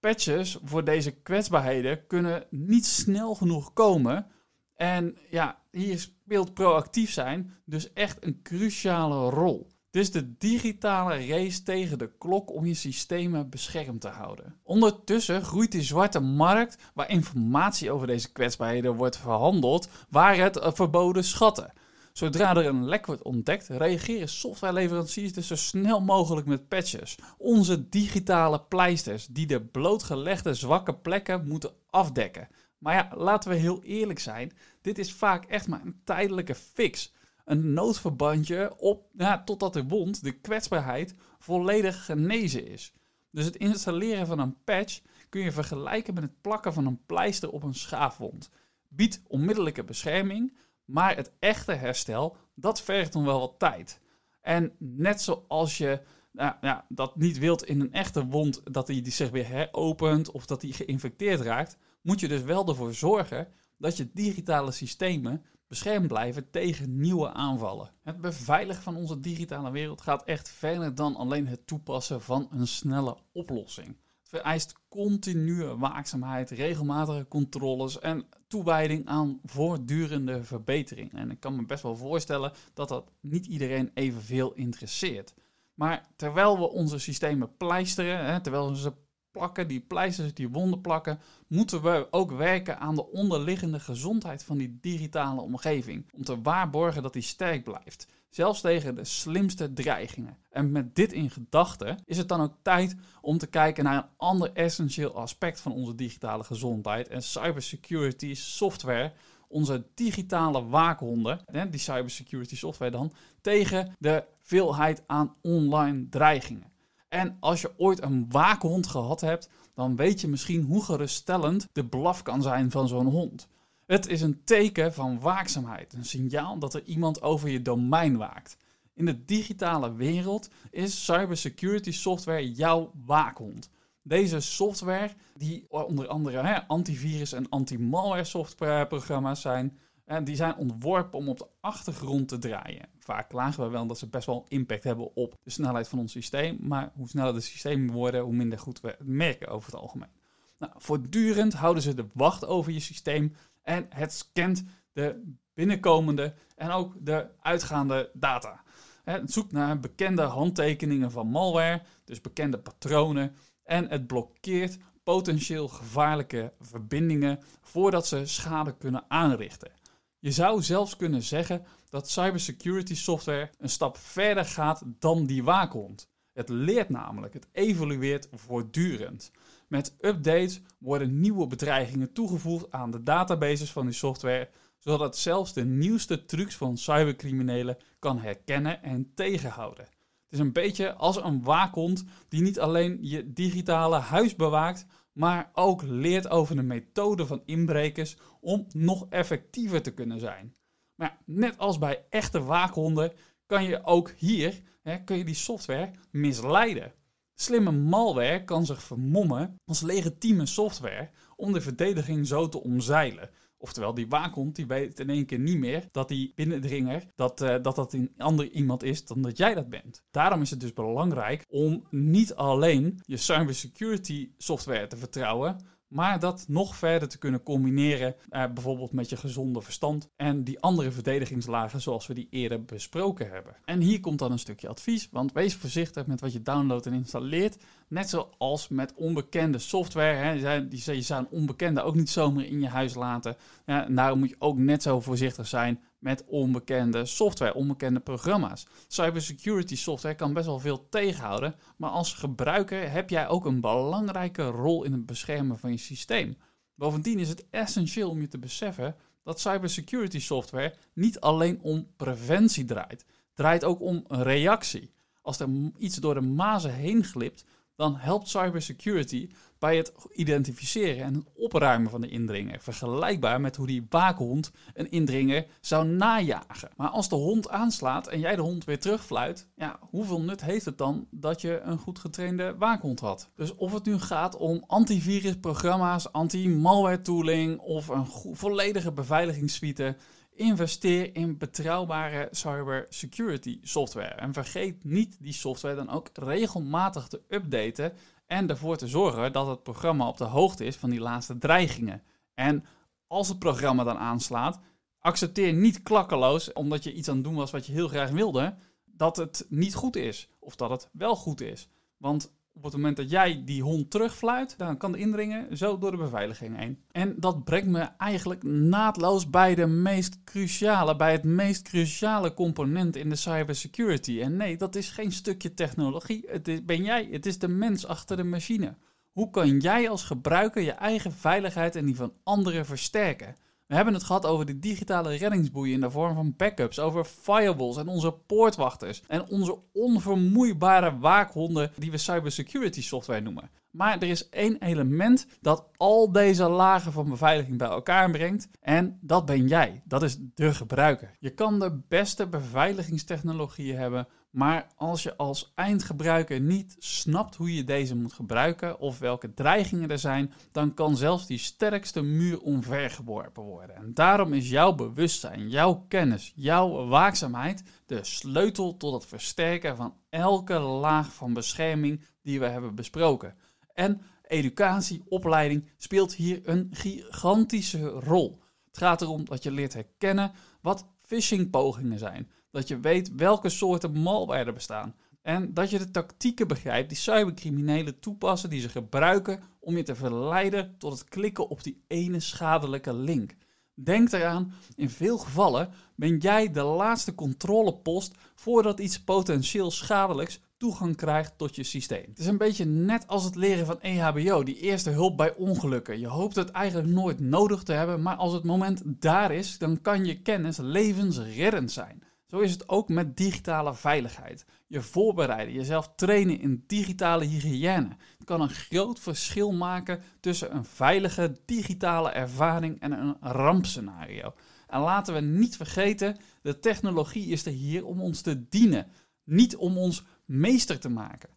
Patches 0.00 0.58
voor 0.64 0.84
deze 0.84 1.10
kwetsbaarheden 1.10 2.06
kunnen 2.06 2.44
niet 2.50 2.86
snel 2.86 3.34
genoeg 3.34 3.72
komen. 3.72 4.26
En 4.74 5.16
ja, 5.30 5.58
hier 5.70 5.98
speelt 5.98 6.54
proactief 6.54 7.10
zijn 7.10 7.54
dus 7.64 7.92
echt 7.92 8.24
een 8.24 8.40
cruciale 8.42 9.30
rol. 9.30 9.66
Dus 9.90 10.10
de 10.10 10.36
digitale 10.36 11.26
race 11.26 11.62
tegen 11.62 11.98
de 11.98 12.10
klok 12.18 12.52
om 12.52 12.66
je 12.66 12.74
systemen 12.74 13.50
beschermd 13.50 14.00
te 14.00 14.08
houden. 14.08 14.54
Ondertussen 14.62 15.42
groeit 15.42 15.72
die 15.72 15.82
zwarte 15.82 16.20
markt 16.20 16.78
waar 16.94 17.10
informatie 17.10 17.90
over 17.90 18.06
deze 18.06 18.32
kwetsbaarheden 18.32 18.94
wordt 18.94 19.16
verhandeld, 19.16 19.88
waar 20.08 20.36
het 20.36 20.56
eh, 20.56 20.72
verboden 20.72 21.24
schatten. 21.24 21.72
Zodra 22.16 22.56
er 22.56 22.66
een 22.66 22.84
lek 22.84 23.06
wordt 23.06 23.22
ontdekt, 23.22 23.68
reageren 23.68 24.28
softwareleveranciers 24.28 25.32
dus 25.32 25.46
zo 25.46 25.56
snel 25.56 26.00
mogelijk 26.00 26.46
met 26.46 26.68
patches. 26.68 27.18
Onze 27.38 27.88
digitale 27.88 28.60
pleisters 28.60 29.26
die 29.26 29.46
de 29.46 29.60
blootgelegde 29.60 30.54
zwakke 30.54 30.94
plekken 30.94 31.46
moeten 31.46 31.72
afdekken. 31.90 32.48
Maar 32.78 32.94
ja, 32.94 33.16
laten 33.16 33.50
we 33.50 33.56
heel 33.56 33.82
eerlijk 33.82 34.18
zijn, 34.18 34.52
dit 34.80 34.98
is 34.98 35.12
vaak 35.12 35.44
echt 35.44 35.68
maar 35.68 35.80
een 35.84 36.00
tijdelijke 36.04 36.54
fix 36.54 37.12
een 37.44 37.72
noodverbandje 37.72 38.78
op, 38.78 39.08
ja, 39.12 39.42
totdat 39.44 39.72
de 39.72 39.84
wond, 39.84 40.22
de 40.22 40.32
kwetsbaarheid, 40.32 41.14
volledig 41.38 42.04
genezen 42.04 42.66
is. 42.66 42.92
Dus 43.30 43.44
het 43.44 43.56
installeren 43.56 44.26
van 44.26 44.38
een 44.38 44.56
patch 44.64 45.00
kun 45.28 45.40
je 45.40 45.52
vergelijken 45.52 46.14
met 46.14 46.22
het 46.22 46.40
plakken 46.40 46.72
van 46.72 46.86
een 46.86 47.00
pleister 47.06 47.50
op 47.50 47.62
een 47.62 47.74
schaafwond. 47.74 48.50
Biedt 48.88 49.22
onmiddellijke 49.26 49.84
bescherming, 49.84 50.56
maar 50.86 51.16
het 51.16 51.32
echte 51.38 51.72
herstel, 51.72 52.36
dat 52.54 52.82
vergt 52.82 53.12
dan 53.12 53.24
wel 53.24 53.40
wat 53.40 53.58
tijd. 53.58 54.00
En 54.40 54.72
net 54.78 55.22
zoals 55.22 55.78
je 55.78 56.00
nou, 56.32 56.80
dat 56.88 57.16
niet 57.16 57.38
wilt 57.38 57.64
in 57.64 57.80
een 57.80 57.92
echte 57.92 58.26
wond, 58.26 58.60
dat 58.64 58.86
die 58.86 59.10
zich 59.10 59.30
weer 59.30 59.48
heropent 59.48 60.30
of 60.30 60.46
dat 60.46 60.60
die 60.60 60.72
geïnfecteerd 60.72 61.40
raakt, 61.40 61.78
moet 62.02 62.20
je 62.20 62.28
dus 62.28 62.42
wel 62.42 62.68
ervoor 62.68 62.94
zorgen 62.94 63.48
dat 63.76 63.96
je 63.96 64.10
digitale 64.12 64.70
systemen 64.70 65.44
beschermd 65.68 66.06
blijven 66.06 66.50
tegen 66.50 66.98
nieuwe 67.00 67.32
aanvallen. 67.32 67.90
Het 68.02 68.20
beveiligen 68.20 68.82
van 68.82 68.96
onze 68.96 69.20
digitale 69.20 69.70
wereld 69.70 70.00
gaat 70.00 70.24
echt 70.24 70.48
verder 70.48 70.94
dan 70.94 71.16
alleen 71.16 71.46
het 71.46 71.66
toepassen 71.66 72.22
van 72.22 72.48
een 72.50 72.66
snelle 72.66 73.16
oplossing. 73.32 73.96
Vereist 74.28 74.74
continue 74.88 75.76
waakzaamheid, 75.76 76.50
regelmatige 76.50 77.26
controles 77.28 77.98
en 77.98 78.26
toewijding 78.48 79.06
aan 79.06 79.40
voortdurende 79.44 80.44
verbetering. 80.44 81.12
En 81.12 81.30
ik 81.30 81.40
kan 81.40 81.56
me 81.56 81.66
best 81.66 81.82
wel 81.82 81.96
voorstellen 81.96 82.52
dat 82.74 82.88
dat 82.88 83.12
niet 83.20 83.46
iedereen 83.46 83.90
evenveel 83.94 84.52
interesseert. 84.52 85.34
Maar 85.74 86.06
terwijl 86.16 86.58
we 86.58 86.70
onze 86.70 86.98
systemen 86.98 87.56
pleisteren, 87.56 88.24
hè, 88.24 88.40
terwijl 88.40 88.70
we 88.70 88.76
ze 88.76 88.92
plakken, 89.30 89.68
die 89.68 89.80
pleisters, 89.80 90.34
die 90.34 90.48
wonden 90.48 90.80
plakken, 90.80 91.18
moeten 91.46 91.82
we 91.82 92.06
ook 92.10 92.32
werken 92.32 92.78
aan 92.78 92.94
de 92.94 93.10
onderliggende 93.10 93.80
gezondheid 93.80 94.44
van 94.44 94.58
die 94.58 94.78
digitale 94.80 95.40
omgeving. 95.40 96.06
Om 96.12 96.24
te 96.24 96.40
waarborgen 96.42 97.02
dat 97.02 97.12
die 97.12 97.22
sterk 97.22 97.64
blijft. 97.64 98.08
Zelfs 98.36 98.60
tegen 98.60 98.94
de 98.94 99.04
slimste 99.04 99.72
dreigingen. 99.72 100.36
En 100.50 100.72
met 100.72 100.94
dit 100.94 101.12
in 101.12 101.30
gedachten 101.30 101.98
is 102.04 102.16
het 102.16 102.28
dan 102.28 102.40
ook 102.40 102.54
tijd 102.62 102.96
om 103.20 103.38
te 103.38 103.46
kijken 103.46 103.84
naar 103.84 103.96
een 103.96 104.08
ander 104.16 104.50
essentieel 104.52 105.14
aspect 105.14 105.60
van 105.60 105.72
onze 105.72 105.94
digitale 105.94 106.44
gezondheid. 106.44 107.08
En 107.08 107.22
cybersecurity 107.22 108.34
software 108.34 109.12
onze 109.48 109.86
digitale 109.94 110.64
waakhonden, 110.64 111.40
die 111.70 111.80
cybersecurity 111.80 112.56
software 112.56 112.90
dan, 112.90 113.12
tegen 113.40 113.94
de 113.98 114.24
veelheid 114.40 115.02
aan 115.06 115.34
online 115.42 116.08
dreigingen. 116.08 116.72
En 117.08 117.36
als 117.40 117.60
je 117.60 117.72
ooit 117.76 118.02
een 118.02 118.26
waakhond 118.28 118.86
gehad 118.86 119.20
hebt, 119.20 119.48
dan 119.74 119.96
weet 119.96 120.20
je 120.20 120.28
misschien 120.28 120.62
hoe 120.62 120.84
geruststellend 120.84 121.68
de 121.72 121.86
blaf 121.86 122.22
kan 122.22 122.42
zijn 122.42 122.70
van 122.70 122.88
zo'n 122.88 123.06
hond. 123.06 123.48
Het 123.86 124.06
is 124.08 124.20
een 124.20 124.44
teken 124.44 124.92
van 124.92 125.20
waakzaamheid, 125.20 125.92
een 125.92 126.04
signaal 126.04 126.58
dat 126.58 126.74
er 126.74 126.82
iemand 126.84 127.22
over 127.22 127.48
je 127.48 127.62
domein 127.62 128.16
waakt. 128.16 128.56
In 128.94 129.04
de 129.04 129.24
digitale 129.24 129.94
wereld 129.94 130.50
is 130.70 131.04
cybersecurity 131.04 131.92
software 131.92 132.52
jouw 132.52 132.92
waakhond. 133.04 133.70
Deze 134.02 134.40
software, 134.40 135.10
die 135.36 135.66
onder 135.68 136.06
andere 136.06 136.46
hè, 136.46 136.66
antivirus 136.66 137.32
en 137.32 137.48
anti-malware 137.48 138.24
softwareprogramma's 138.24 139.40
zijn, 139.40 139.78
die 140.24 140.36
zijn 140.36 140.56
ontworpen 140.56 141.18
om 141.18 141.28
op 141.28 141.38
de 141.38 141.48
achtergrond 141.60 142.28
te 142.28 142.38
draaien. 142.38 142.88
Vaak 142.98 143.28
klagen 143.28 143.64
we 143.64 143.70
wel 143.70 143.86
dat 143.86 143.98
ze 143.98 144.08
best 144.08 144.26
wel 144.26 144.44
impact 144.48 144.84
hebben 144.84 145.16
op 145.16 145.38
de 145.42 145.50
snelheid 145.50 145.88
van 145.88 145.98
ons 145.98 146.12
systeem. 146.12 146.58
Maar 146.60 146.92
hoe 146.94 147.08
sneller 147.08 147.34
de 147.34 147.40
systemen 147.40 147.94
worden, 147.94 148.20
hoe 148.20 148.34
minder 148.34 148.58
goed 148.58 148.80
we 148.80 148.88
het 148.88 149.06
merken 149.06 149.48
over 149.48 149.72
het 149.72 149.80
algemeen. 149.80 150.10
Nou, 150.58 150.72
voortdurend 150.76 151.52
houden 151.52 151.82
ze 151.82 151.94
de 151.94 152.06
wacht 152.12 152.46
over 152.46 152.72
je 152.72 152.80
systeem 152.80 153.34
en 153.66 153.86
het 153.88 154.12
scant 154.12 154.64
de 154.92 155.34
binnenkomende 155.54 156.34
en 156.56 156.70
ook 156.70 156.94
de 156.98 157.26
uitgaande 157.40 158.10
data. 158.12 158.62
Het 159.04 159.32
zoekt 159.32 159.52
naar 159.52 159.80
bekende 159.80 160.22
handtekeningen 160.22 161.10
van 161.10 161.26
malware, 161.26 161.82
dus 162.04 162.20
bekende 162.20 162.58
patronen. 162.58 163.36
En 163.62 163.88
het 163.88 164.06
blokkeert 164.06 164.78
potentieel 165.02 165.68
gevaarlijke 165.68 166.52
verbindingen 166.60 167.38
voordat 167.60 168.06
ze 168.06 168.26
schade 168.26 168.76
kunnen 168.76 169.04
aanrichten. 169.08 169.70
Je 170.18 170.30
zou 170.30 170.62
zelfs 170.62 170.96
kunnen 170.96 171.22
zeggen 171.22 171.64
dat 171.88 172.10
cybersecurity 172.10 172.94
software 172.94 173.50
een 173.58 173.68
stap 173.68 173.96
verder 173.96 174.44
gaat 174.44 174.82
dan 174.86 175.26
die 175.26 175.44
waakhond. 175.44 176.08
Het 176.32 176.48
leert 176.48 176.88
namelijk, 176.88 177.34
het 177.34 177.46
evolueert 177.52 178.28
voortdurend. 178.32 179.30
Met 179.68 179.96
updates 180.00 180.60
worden 180.78 181.20
nieuwe 181.20 181.46
bedreigingen 181.46 182.12
toegevoegd 182.12 182.72
aan 182.72 182.90
de 182.90 183.02
databases 183.02 183.72
van 183.72 183.86
die 183.86 183.94
software, 183.94 184.48
zodat 184.78 185.00
het 185.00 185.16
zelfs 185.16 185.52
de 185.52 185.64
nieuwste 185.64 186.24
trucs 186.24 186.56
van 186.56 186.76
cybercriminelen 186.76 187.76
kan 187.98 188.20
herkennen 188.20 188.82
en 188.82 189.12
tegenhouden. 189.14 189.84
Het 189.84 190.34
is 190.34 190.38
een 190.38 190.52
beetje 190.52 190.94
als 190.94 191.16
een 191.16 191.42
waakhond 191.42 192.04
die 192.28 192.42
niet 192.42 192.60
alleen 192.60 192.98
je 193.00 193.32
digitale 193.32 193.96
huis 193.96 194.36
bewaakt, 194.36 194.86
maar 195.12 195.50
ook 195.52 195.82
leert 195.82 196.28
over 196.28 196.56
de 196.56 196.62
methode 196.62 197.26
van 197.26 197.42
inbrekers 197.44 198.16
om 198.40 198.66
nog 198.68 199.06
effectiever 199.08 199.82
te 199.82 199.94
kunnen 199.94 200.20
zijn. 200.20 200.54
Maar 200.94 201.18
net 201.24 201.58
als 201.58 201.78
bij 201.78 202.04
echte 202.10 202.42
waakhonden 202.42 203.12
kan 203.46 203.64
je 203.64 203.84
ook 203.84 204.10
hier 204.10 204.60
hè, 204.82 205.04
kun 205.04 205.16
je 205.16 205.24
die 205.24 205.34
software 205.34 205.90
misleiden. 206.10 206.92
Slimme 207.38 207.70
malware 207.70 208.44
kan 208.44 208.66
zich 208.66 208.82
vermommen 208.82 209.60
als 209.64 209.80
legitieme 209.80 210.46
software 210.46 211.10
om 211.36 211.52
de 211.52 211.60
verdediging 211.60 212.26
zo 212.26 212.48
te 212.48 212.62
omzeilen. 212.62 213.30
Oftewel, 213.58 213.94
die 213.94 214.08
waakhond 214.08 214.56
die 214.56 214.66
weet 214.66 215.00
in 215.00 215.10
één 215.10 215.26
keer 215.26 215.38
niet 215.38 215.58
meer 215.58 215.88
dat 215.90 216.08
die 216.08 216.32
binnendringer, 216.34 217.10
dat, 217.14 217.40
uh, 217.40 217.56
dat 217.62 217.76
dat 217.76 217.92
een 217.92 218.12
ander 218.16 218.50
iemand 218.50 218.82
is 218.82 219.04
dan 219.06 219.22
dat 219.22 219.36
jij 219.36 219.54
dat 219.54 219.68
bent. 219.68 220.04
Daarom 220.10 220.40
is 220.40 220.50
het 220.50 220.60
dus 220.60 220.72
belangrijk 220.72 221.44
om 221.48 221.86
niet 221.90 222.34
alleen 222.34 223.00
je 223.06 223.16
cybersecurity 223.16 224.30
software 224.36 224.86
te 224.86 224.96
vertrouwen, 224.96 225.56
maar 225.88 226.20
dat 226.20 226.44
nog 226.48 226.76
verder 226.76 227.08
te 227.08 227.18
kunnen 227.18 227.42
combineren, 227.42 228.14
eh, 228.28 228.44
bijvoorbeeld 228.54 228.92
met 228.92 229.08
je 229.08 229.16
gezonde 229.16 229.60
verstand 229.60 230.08
en 230.16 230.44
die 230.44 230.60
andere 230.60 230.90
verdedigingslagen 230.90 231.80
zoals 231.80 232.06
we 232.06 232.14
die 232.14 232.26
eerder 232.30 232.64
besproken 232.64 233.30
hebben. 233.30 233.56
En 233.64 233.80
hier 233.80 234.00
komt 234.00 234.18
dan 234.18 234.32
een 234.32 234.38
stukje 234.38 234.68
advies, 234.68 235.08
want 235.10 235.32
wees 235.32 235.54
voorzichtig 235.54 236.06
met 236.06 236.20
wat 236.20 236.32
je 236.32 236.42
downloadt 236.42 236.86
en 236.86 236.92
installeert. 236.92 237.56
Net 237.88 238.08
zoals 238.08 238.68
met 238.68 238.94
onbekende 238.94 239.58
software. 239.58 240.16
Hè, 240.16 240.30
je 240.70 241.02
zou 241.02 241.20
een 241.20 241.30
onbekende 241.30 241.82
ook 241.82 241.94
niet 241.94 242.10
zomaar 242.10 242.44
in 242.44 242.60
je 242.60 242.68
huis 242.68 242.94
laten. 242.94 243.36
Ja, 243.66 243.86
daarom 243.88 244.18
moet 244.18 244.28
je 244.28 244.36
ook 244.38 244.58
net 244.58 244.82
zo 244.82 245.00
voorzichtig 245.00 245.46
zijn 245.46 245.80
met 245.98 246.24
onbekende 246.26 247.04
software, 247.04 247.54
onbekende 247.54 248.00
programma's. 248.00 248.66
Cybersecurity 248.86 249.76
software 249.76 250.14
kan 250.14 250.32
best 250.32 250.46
wel 250.46 250.58
veel 250.58 250.88
tegenhouden, 250.88 251.54
maar 251.76 251.90
als 251.90 252.14
gebruiker 252.14 252.90
heb 252.90 253.10
jij 253.10 253.28
ook 253.28 253.44
een 253.44 253.60
belangrijke 253.60 254.44
rol 254.44 254.84
in 254.84 254.92
het 254.92 255.06
beschermen 255.06 255.58
van 255.58 255.70
je 255.70 255.76
systeem. 255.76 256.36
Bovendien 256.74 257.18
is 257.18 257.28
het 257.28 257.46
essentieel 257.50 258.10
om 258.10 258.20
je 258.20 258.28
te 258.28 258.38
beseffen 258.38 258.96
dat 259.22 259.40
cybersecurity 259.40 260.20
software 260.20 260.74
niet 260.92 261.20
alleen 261.20 261.60
om 261.62 261.86
preventie 261.96 262.64
draait, 262.64 263.06
draait 263.34 263.64
ook 263.64 263.80
om 263.80 264.04
reactie. 264.08 264.94
Als 265.22 265.38
er 265.38 265.48
iets 265.78 265.96
door 265.96 266.14
de 266.14 266.20
mazen 266.20 266.74
heen 266.74 267.04
glipt, 267.04 267.44
dan 267.76 267.96
helpt 267.96 268.28
cybersecurity 268.28 269.28
bij 269.58 269.76
het 269.76 269.92
identificeren 270.12 271.04
en 271.04 271.26
opruimen 271.34 271.90
van 271.90 272.00
de 272.00 272.08
indringer. 272.08 272.60
Vergelijkbaar 272.60 273.40
met 273.40 273.56
hoe 273.56 273.66
die 273.66 273.86
waakhond 273.88 274.52
een 274.74 274.90
indringer 274.90 275.46
zou 275.60 275.86
najagen. 275.86 276.68
Maar 276.76 276.88
als 276.88 277.08
de 277.08 277.14
hond 277.14 277.48
aanslaat 277.48 278.06
en 278.06 278.20
jij 278.20 278.36
de 278.36 278.42
hond 278.42 278.64
weer 278.64 278.80
terugfluit, 278.80 279.48
ja, 279.56 279.78
hoeveel 279.80 280.20
nut 280.20 280.44
heeft 280.44 280.64
het 280.64 280.78
dan 280.78 281.06
dat 281.10 281.40
je 281.40 281.60
een 281.60 281.78
goed 281.78 281.98
getrainde 281.98 282.54
waakhond 282.58 283.00
had? 283.00 283.30
Dus 283.36 283.54
of 283.54 283.72
het 283.72 283.84
nu 283.84 283.98
gaat 283.98 284.36
om 284.36 284.64
antivirusprogramma's, 284.66 286.12
anti-malware 286.12 287.00
tooling 287.00 287.58
of 287.58 287.88
een 287.88 288.06
volledige 288.32 288.92
beveiligingssuite 288.92 289.96
Investeer 290.36 291.14
in 291.14 291.38
betrouwbare 291.38 292.28
cybersecurity 292.30 293.58
software. 293.62 294.14
En 294.14 294.32
vergeet 294.32 294.84
niet 294.84 295.16
die 295.20 295.32
software 295.32 295.74
dan 295.74 295.90
ook 295.90 296.08
regelmatig 296.12 297.08
te 297.08 297.22
updaten 297.28 297.92
en 298.26 298.48
ervoor 298.48 298.76
te 298.76 298.86
zorgen 298.86 299.32
dat 299.32 299.46
het 299.46 299.62
programma 299.62 300.08
op 300.08 300.16
de 300.16 300.24
hoogte 300.24 300.64
is 300.64 300.76
van 300.76 300.90
die 300.90 301.00
laatste 301.00 301.38
dreigingen. 301.38 302.02
En 302.34 302.64
als 303.06 303.28
het 303.28 303.38
programma 303.38 303.84
dan 303.84 303.98
aanslaat, 303.98 304.60
accepteer 304.98 305.52
niet 305.52 305.82
klakkeloos, 305.82 306.52
omdat 306.52 306.84
je 306.84 306.92
iets 306.92 307.08
aan 307.08 307.14
het 307.14 307.24
doen 307.24 307.34
was 307.34 307.50
wat 307.50 307.66
je 307.66 307.72
heel 307.72 307.88
graag 307.88 308.10
wilde, 308.10 308.56
dat 308.84 309.16
het 309.16 309.46
niet 309.48 309.74
goed 309.74 309.96
is. 309.96 310.28
Of 310.38 310.56
dat 310.56 310.70
het 310.70 310.88
wel 310.92 311.16
goed 311.16 311.40
is. 311.40 311.68
Want 311.96 312.35
op 312.56 312.62
het 312.62 312.72
moment 312.72 312.96
dat 312.96 313.10
jij 313.10 313.42
die 313.44 313.62
hond 313.62 313.90
terugfluit, 313.90 314.58
dan 314.58 314.76
kan 314.76 314.92
de 314.92 314.98
indringen 314.98 315.56
zo 315.56 315.78
door 315.78 315.90
de 315.90 315.96
beveiliging 315.96 316.56
heen. 316.56 316.78
En 316.92 317.14
dat 317.18 317.44
brengt 317.44 317.68
me 317.68 317.88
eigenlijk 317.98 318.42
naadloos 318.42 319.30
bij 319.30 319.54
de 319.54 319.66
meest 319.66 320.24
cruciale, 320.24 320.96
bij 320.96 321.12
het 321.12 321.24
meest 321.24 321.62
cruciale 321.62 322.34
component 322.34 322.96
in 322.96 323.08
de 323.08 323.16
cybersecurity. 323.16 324.20
En 324.20 324.36
nee, 324.36 324.56
dat 324.56 324.74
is 324.74 324.90
geen 324.90 325.12
stukje 325.12 325.54
technologie. 325.54 326.24
Het 326.26 326.48
is, 326.48 326.64
ben 326.64 326.84
jij, 326.84 327.08
het 327.10 327.26
is 327.26 327.38
de 327.38 327.48
mens 327.48 327.86
achter 327.86 328.16
de 328.16 328.24
machine. 328.24 328.74
Hoe 329.12 329.30
kan 329.30 329.58
jij 329.58 329.88
als 329.88 330.02
gebruiker 330.02 330.62
je 330.62 330.72
eigen 330.72 331.12
veiligheid 331.12 331.76
en 331.76 331.84
die 331.84 331.96
van 331.96 332.12
anderen 332.22 332.66
versterken? 332.66 333.36
We 333.66 333.74
hebben 333.74 333.94
het 333.94 334.04
gehad 334.04 334.26
over 334.26 334.46
de 334.46 334.58
digitale 334.58 335.16
reddingsboeien 335.16 335.74
in 335.74 335.80
de 335.80 335.90
vorm 335.90 336.14
van 336.14 336.34
backups, 336.36 336.78
over 336.78 337.04
firewalls 337.04 337.76
en 337.76 337.88
onze 337.88 338.12
poortwachters 338.12 339.02
en 339.06 339.28
onze 339.28 339.58
onvermoeibare 339.72 340.98
waakhonden 340.98 341.70
die 341.78 341.90
we 341.90 341.96
cybersecurity 341.96 342.82
software 342.82 343.20
noemen. 343.20 343.50
Maar 343.70 343.98
er 343.98 344.08
is 344.08 344.28
één 344.28 344.58
element 344.58 345.26
dat 345.40 345.68
al 345.76 346.12
deze 346.12 346.48
lagen 346.48 346.92
van 346.92 347.08
beveiliging 347.08 347.58
bij 347.58 347.68
elkaar 347.68 348.10
brengt 348.10 348.48
en 348.60 348.98
dat 349.00 349.26
ben 349.26 349.46
jij. 349.46 349.82
Dat 349.84 350.02
is 350.02 350.16
de 350.34 350.54
gebruiker. 350.54 351.16
Je 351.18 351.30
kan 351.30 351.58
de 351.58 351.80
beste 351.88 352.26
beveiligingstechnologieën 352.26 353.76
hebben, 353.76 354.08
maar 354.36 354.66
als 354.74 355.02
je 355.02 355.16
als 355.16 355.52
eindgebruiker 355.54 356.40
niet 356.40 356.76
snapt 356.78 357.36
hoe 357.36 357.54
je 357.54 357.64
deze 357.64 357.96
moet 357.96 358.12
gebruiken 358.12 358.78
of 358.78 358.98
welke 358.98 359.34
dreigingen 359.34 359.90
er 359.90 359.98
zijn, 359.98 360.32
dan 360.52 360.74
kan 360.74 360.96
zelfs 360.96 361.26
die 361.26 361.38
sterkste 361.38 362.02
muur 362.02 362.40
omvergeworpen 362.40 363.42
worden. 363.42 363.76
En 363.76 363.94
daarom 363.94 364.32
is 364.32 364.48
jouw 364.48 364.74
bewustzijn, 364.74 365.48
jouw 365.48 365.84
kennis, 365.88 366.32
jouw 366.34 366.86
waakzaamheid 366.86 367.62
de 367.86 368.04
sleutel 368.04 368.76
tot 368.76 368.92
het 368.92 369.06
versterken 369.06 369.76
van 369.76 369.94
elke 370.08 370.58
laag 370.58 371.12
van 371.12 371.32
bescherming 371.32 372.04
die 372.22 372.40
we 372.40 372.46
hebben 372.46 372.74
besproken. 372.74 373.34
En 373.72 374.00
educatie, 374.26 375.02
opleiding 375.08 375.68
speelt 375.76 376.14
hier 376.14 376.40
een 376.44 376.68
gigantische 376.70 377.88
rol. 377.88 378.42
Het 378.66 378.78
gaat 378.78 379.02
erom 379.02 379.24
dat 379.24 379.42
je 379.42 379.50
leert 379.50 379.74
herkennen 379.74 380.32
wat 380.60 380.86
phishingpogingen 381.00 381.98
zijn 381.98 382.30
dat 382.56 382.68
je 382.68 382.80
weet 382.80 383.14
welke 383.14 383.48
soorten 383.48 383.92
malware 383.92 384.44
er 384.44 384.52
bestaan. 384.52 384.94
En 385.22 385.54
dat 385.54 385.70
je 385.70 385.78
de 385.78 385.90
tactieken 385.90 386.48
begrijpt 386.48 386.88
die 386.88 386.98
cybercriminelen 386.98 387.98
toepassen, 387.98 388.50
die 388.50 388.60
ze 388.60 388.68
gebruiken 388.68 389.40
om 389.60 389.76
je 389.76 389.82
te 389.82 389.94
verleiden 389.94 390.74
tot 390.78 390.92
het 390.92 391.08
klikken 391.08 391.48
op 391.48 391.62
die 391.62 391.84
ene 391.86 392.20
schadelijke 392.20 392.94
link. 392.94 393.34
Denk 393.74 394.12
eraan, 394.12 394.52
in 394.76 394.90
veel 394.90 395.18
gevallen 395.18 395.70
ben 395.96 396.18
jij 396.18 396.50
de 396.50 396.62
laatste 396.62 397.14
controlepost 397.14 398.14
voordat 398.34 398.80
iets 398.80 399.02
potentieel 399.02 399.70
schadelijks 399.70 400.40
toegang 400.56 400.96
krijgt 400.96 401.38
tot 401.38 401.56
je 401.56 401.64
systeem. 401.64 402.04
Het 402.08 402.18
is 402.18 402.26
een 402.26 402.38
beetje 402.38 402.64
net 402.64 403.06
als 403.06 403.24
het 403.24 403.34
leren 403.34 403.66
van 403.66 403.80
EHBO, 403.80 404.42
die 404.42 404.60
eerste 404.60 404.90
hulp 404.90 405.16
bij 405.16 405.34
ongelukken. 405.34 406.00
Je 406.00 406.08
hoopt 406.08 406.36
het 406.36 406.50
eigenlijk 406.50 406.88
nooit 406.88 407.20
nodig 407.20 407.62
te 407.62 407.72
hebben, 407.72 408.02
maar 408.02 408.16
als 408.16 408.32
het 408.32 408.44
moment 408.44 408.82
daar 408.84 409.32
is, 409.32 409.58
dan 409.58 409.80
kan 409.80 410.04
je 410.04 410.22
kennis 410.22 410.56
levensreddend 410.56 411.72
zijn. 411.72 412.02
Zo 412.26 412.38
is 412.38 412.50
het 412.50 412.68
ook 412.68 412.88
met 412.88 413.16
digitale 413.16 413.74
veiligheid. 413.74 414.44
Je 414.66 414.82
voorbereiden, 414.82 415.54
jezelf 415.54 415.92
trainen 415.96 416.40
in 416.40 416.64
digitale 416.66 417.24
hygiëne. 417.24 417.96
Kan 418.24 418.40
een 418.40 418.50
groot 418.50 419.00
verschil 419.00 419.52
maken 419.52 420.02
tussen 420.20 420.54
een 420.54 420.64
veilige 420.64 421.36
digitale 421.44 422.10
ervaring 422.10 422.80
en 422.80 422.92
een 422.92 423.16
rampscenario. 423.20 424.34
En 424.66 424.80
laten 424.80 425.14
we 425.14 425.20
niet 425.20 425.56
vergeten, 425.56 426.16
de 426.42 426.58
technologie 426.58 427.26
is 427.26 427.46
er 427.46 427.52
hier 427.52 427.86
om 427.86 428.00
ons 428.00 428.20
te 428.20 428.48
dienen, 428.48 428.86
niet 429.24 429.56
om 429.56 429.78
ons 429.78 430.04
meester 430.24 430.80
te 430.80 430.88
maken. 430.88 431.30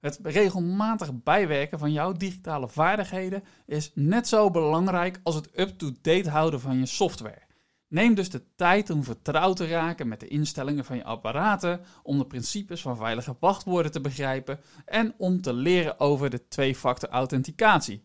Het 0.00 0.18
regelmatig 0.22 1.22
bijwerken 1.22 1.78
van 1.78 1.92
jouw 1.92 2.12
digitale 2.12 2.68
vaardigheden 2.68 3.42
is 3.66 3.90
net 3.94 4.28
zo 4.28 4.50
belangrijk 4.50 5.20
als 5.22 5.34
het 5.34 5.58
up-to-date 5.58 6.30
houden 6.30 6.60
van 6.60 6.78
je 6.78 6.86
software. 6.86 7.48
Neem 7.90 8.14
dus 8.14 8.30
de 8.30 8.42
tijd 8.54 8.90
om 8.90 9.04
vertrouwd 9.04 9.56
te 9.56 9.66
raken 9.66 10.08
met 10.08 10.20
de 10.20 10.28
instellingen 10.28 10.84
van 10.84 10.96
je 10.96 11.04
apparaten, 11.04 11.80
om 12.02 12.18
de 12.18 12.26
principes 12.26 12.80
van 12.80 12.96
veilige 12.96 13.36
wachtwoorden 13.40 13.92
te 13.92 14.00
begrijpen 14.00 14.60
en 14.84 15.14
om 15.16 15.40
te 15.40 15.52
leren 15.52 16.00
over 16.00 16.30
de 16.30 16.48
twee-factor 16.48 17.08
authenticatie. 17.08 18.02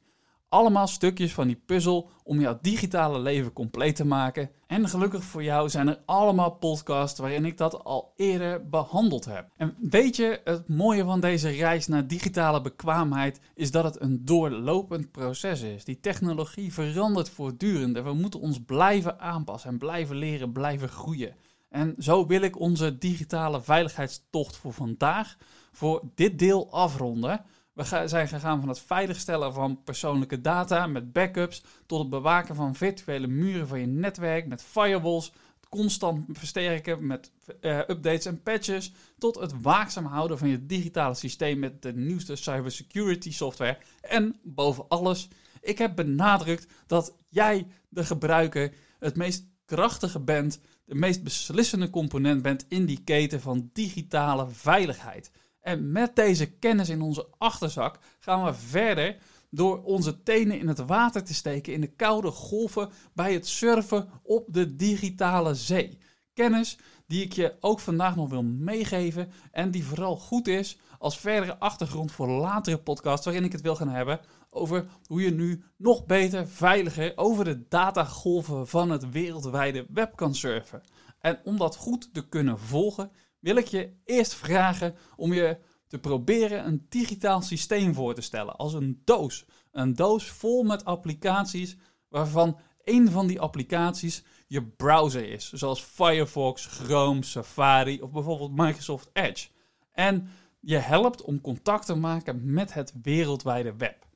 Allemaal 0.56 0.88
stukjes 0.88 1.34
van 1.34 1.48
die 1.48 1.62
puzzel 1.66 2.10
om 2.24 2.40
jouw 2.40 2.58
digitale 2.62 3.20
leven 3.20 3.54
compleet 3.54 3.96
te 3.96 4.06
maken. 4.06 4.50
En 4.68 4.90
gelukkig 4.90 5.24
voor 5.24 5.44
jou 5.44 5.70
zijn 5.70 5.88
er 5.88 6.02
allemaal 6.06 6.52
podcasts 6.52 7.20
waarin 7.20 7.46
ik 7.46 7.58
dat 7.58 7.84
al 7.84 8.14
eerder 8.16 8.70
behandeld 8.70 9.26
heb. 9.26 9.50
En 9.58 9.76
weet 9.80 10.16
je, 10.16 10.42
het 10.44 10.68
mooie 10.68 11.04
van 11.04 11.20
deze 11.20 11.50
reis 11.50 11.88
naar 11.88 12.08
digitale 12.08 12.62
bekwaamheid 12.62 13.40
is 13.56 13.72
dat 13.72 13.84
het 13.84 14.02
een 14.02 14.26
doorlopend 14.26 15.12
proces 15.12 15.62
is. 15.62 15.84
Die 15.84 16.00
technologie 16.00 16.74
verandert 16.74 17.30
voortdurend 17.30 17.96
en 17.98 18.04
we 18.04 18.14
moeten 18.14 18.40
ons 18.40 18.60
blijven 18.66 19.20
aanpassen 19.20 19.70
en 19.70 19.78
blijven 19.78 20.16
leren, 20.16 20.52
blijven 20.52 20.90
groeien. 20.90 21.36
En 21.70 21.96
zo 22.00 22.28
wil 22.28 22.42
ik 22.42 22.60
onze 22.60 22.98
digitale 22.98 23.62
veiligheidstocht 23.62 24.58
voor 24.58 24.74
vandaag, 24.74 25.38
voor 25.72 26.02
dit 26.14 26.40
deel 26.40 26.72
afronden. 26.72 27.46
We 27.76 28.08
zijn 28.08 28.28
gegaan 28.28 28.60
van 28.60 28.70
het 28.70 28.80
veiligstellen 28.80 29.54
van 29.54 29.84
persoonlijke 29.84 30.42
data 30.42 30.88
met 30.88 31.14
backups 31.14 31.64
tot 31.86 32.00
het 32.00 32.10
bewaken 32.10 32.56
van 32.56 32.76
virtuele 32.76 33.28
muren 33.28 33.68
van 33.68 33.80
je 33.80 33.86
netwerk 33.86 34.48
met 34.48 34.64
firewalls, 34.64 35.26
het 35.56 35.70
constant 35.70 36.26
versterken 36.32 37.08
met 37.08 37.32
uh, 37.62 37.78
updates 37.78 38.26
en 38.26 38.42
patches, 38.42 38.94
tot 39.18 39.40
het 39.40 39.62
waakzaam 39.62 40.06
houden 40.06 40.38
van 40.38 40.48
je 40.48 40.66
digitale 40.66 41.14
systeem 41.14 41.60
met 41.60 41.82
de 41.82 41.94
nieuwste 41.94 42.36
cybersecurity 42.36 43.32
software. 43.32 43.78
En 44.02 44.40
boven 44.44 44.88
alles, 44.88 45.28
ik 45.62 45.78
heb 45.78 45.96
benadrukt 45.96 46.68
dat 46.88 47.16
jij, 47.30 47.68
de 47.90 48.06
gebruiker, 48.06 48.74
het 49.00 49.16
meest 49.16 49.46
krachtige 49.66 50.20
bent, 50.20 50.60
de 50.86 50.96
meest 50.96 51.24
beslissende 51.24 51.90
component 51.90 52.42
bent 52.42 52.66
in 52.68 52.86
die 52.86 53.04
keten 53.04 53.42
van 53.42 53.70
digitale 53.74 54.50
veiligheid. 54.50 55.32
En 55.66 55.92
met 55.92 56.16
deze 56.16 56.52
kennis 56.52 56.90
in 56.90 57.02
onze 57.02 57.28
achterzak 57.38 58.00
gaan 58.20 58.44
we 58.44 58.54
verder 58.54 59.18
door 59.50 59.84
onze 59.84 60.24
tenen 60.24 60.60
in 60.60 60.68
het 60.68 60.86
water 60.86 61.24
te 61.24 61.34
steken 61.34 61.74
in 61.74 61.82
de 61.82 61.96
koude 61.96 62.32
golven 62.32 62.90
bij 63.14 63.34
het 63.34 63.48
surfen 63.48 64.10
op 64.24 64.46
de 64.48 64.76
digitale 64.76 65.56
zee. 65.56 65.98
Kennis 66.34 66.78
die 67.08 67.24
ik 67.24 67.34
je 67.34 67.56
ook 67.60 67.80
vandaag 67.80 68.16
nog 68.16 68.30
wil 68.30 68.44
meegeven 68.44 69.32
en 69.52 69.72
die 69.72 69.86
vooral 69.86 70.18
goed 70.18 70.48
is 70.48 70.80
als 71.00 71.20
verdere 71.20 71.58
achtergrond 71.60 72.12
voor 72.12 72.30
latere 72.30 72.78
podcasts 72.78 73.26
waarin 73.26 73.44
ik 73.44 73.52
het 73.52 73.62
wil 73.62 73.76
gaan 73.76 73.90
hebben 73.90 74.20
over 74.50 74.86
hoe 75.08 75.22
je 75.22 75.32
nu 75.32 75.64
nog 75.78 76.06
beter, 76.06 76.48
veiliger 76.48 77.14
over 77.16 77.46
de 77.46 77.68
datagolven 77.68 78.68
van 78.68 78.90
het 78.90 79.10
wereldwijde 79.10 79.86
web 79.90 80.16
kan 80.16 80.36
surfen. 80.36 80.82
En 81.20 81.40
om 81.44 81.58
dat 81.58 81.76
goed 81.76 82.14
te 82.14 82.28
kunnen 82.28 82.60
volgen, 82.60 83.12
wil 83.46 83.56
ik 83.56 83.68
je 83.68 83.94
eerst 84.06 84.34
vragen 84.34 84.96
om 85.16 85.34
je 85.34 85.58
te 85.88 86.00
proberen 86.00 86.66
een 86.66 86.86
digitaal 86.90 87.42
systeem 87.42 87.94
voor 87.94 88.14
te 88.14 88.22
stellen. 88.22 88.56
Als 88.56 88.74
een 88.74 89.02
doos. 89.04 89.46
Een 89.72 89.94
doos 89.94 90.30
vol 90.30 90.64
met 90.64 90.86
applicaties 90.86 91.78
waarvan 92.10 92.60
een 92.84 93.12
van 93.12 93.28
die 93.28 93.40
applicaties 93.40 94.24
je 94.48 94.64
browser 94.64 95.30
is. 95.30 95.52
Zoals 95.54 95.82
Firefox, 95.82 96.66
Chrome, 96.66 97.24
Safari 97.24 98.02
of 98.02 98.12
bijvoorbeeld 98.12 98.56
Microsoft 98.56 99.10
Edge. 99.14 99.48
En 99.92 100.30
je 100.60 100.78
helpt 100.78 101.22
om 101.22 101.42
contact 101.42 101.86
te 101.86 101.96
maken 101.96 102.54
met 102.54 102.74
het 102.74 102.94
wereldwijde 103.02 103.76
web. 103.76 104.08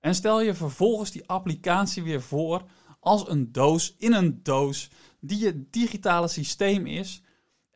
En 0.00 0.14
stel 0.14 0.40
je 0.40 0.54
vervolgens 0.54 1.10
die 1.10 1.28
applicatie 1.28 2.02
weer 2.02 2.22
voor 2.22 2.64
als 3.00 3.28
een 3.28 3.52
doos 3.52 3.94
in 3.98 4.12
een 4.12 4.42
doos 4.42 4.90
die 5.18 5.38
je 5.38 5.68
digitale 5.70 6.28
systeem 6.28 6.86
is 6.86 7.22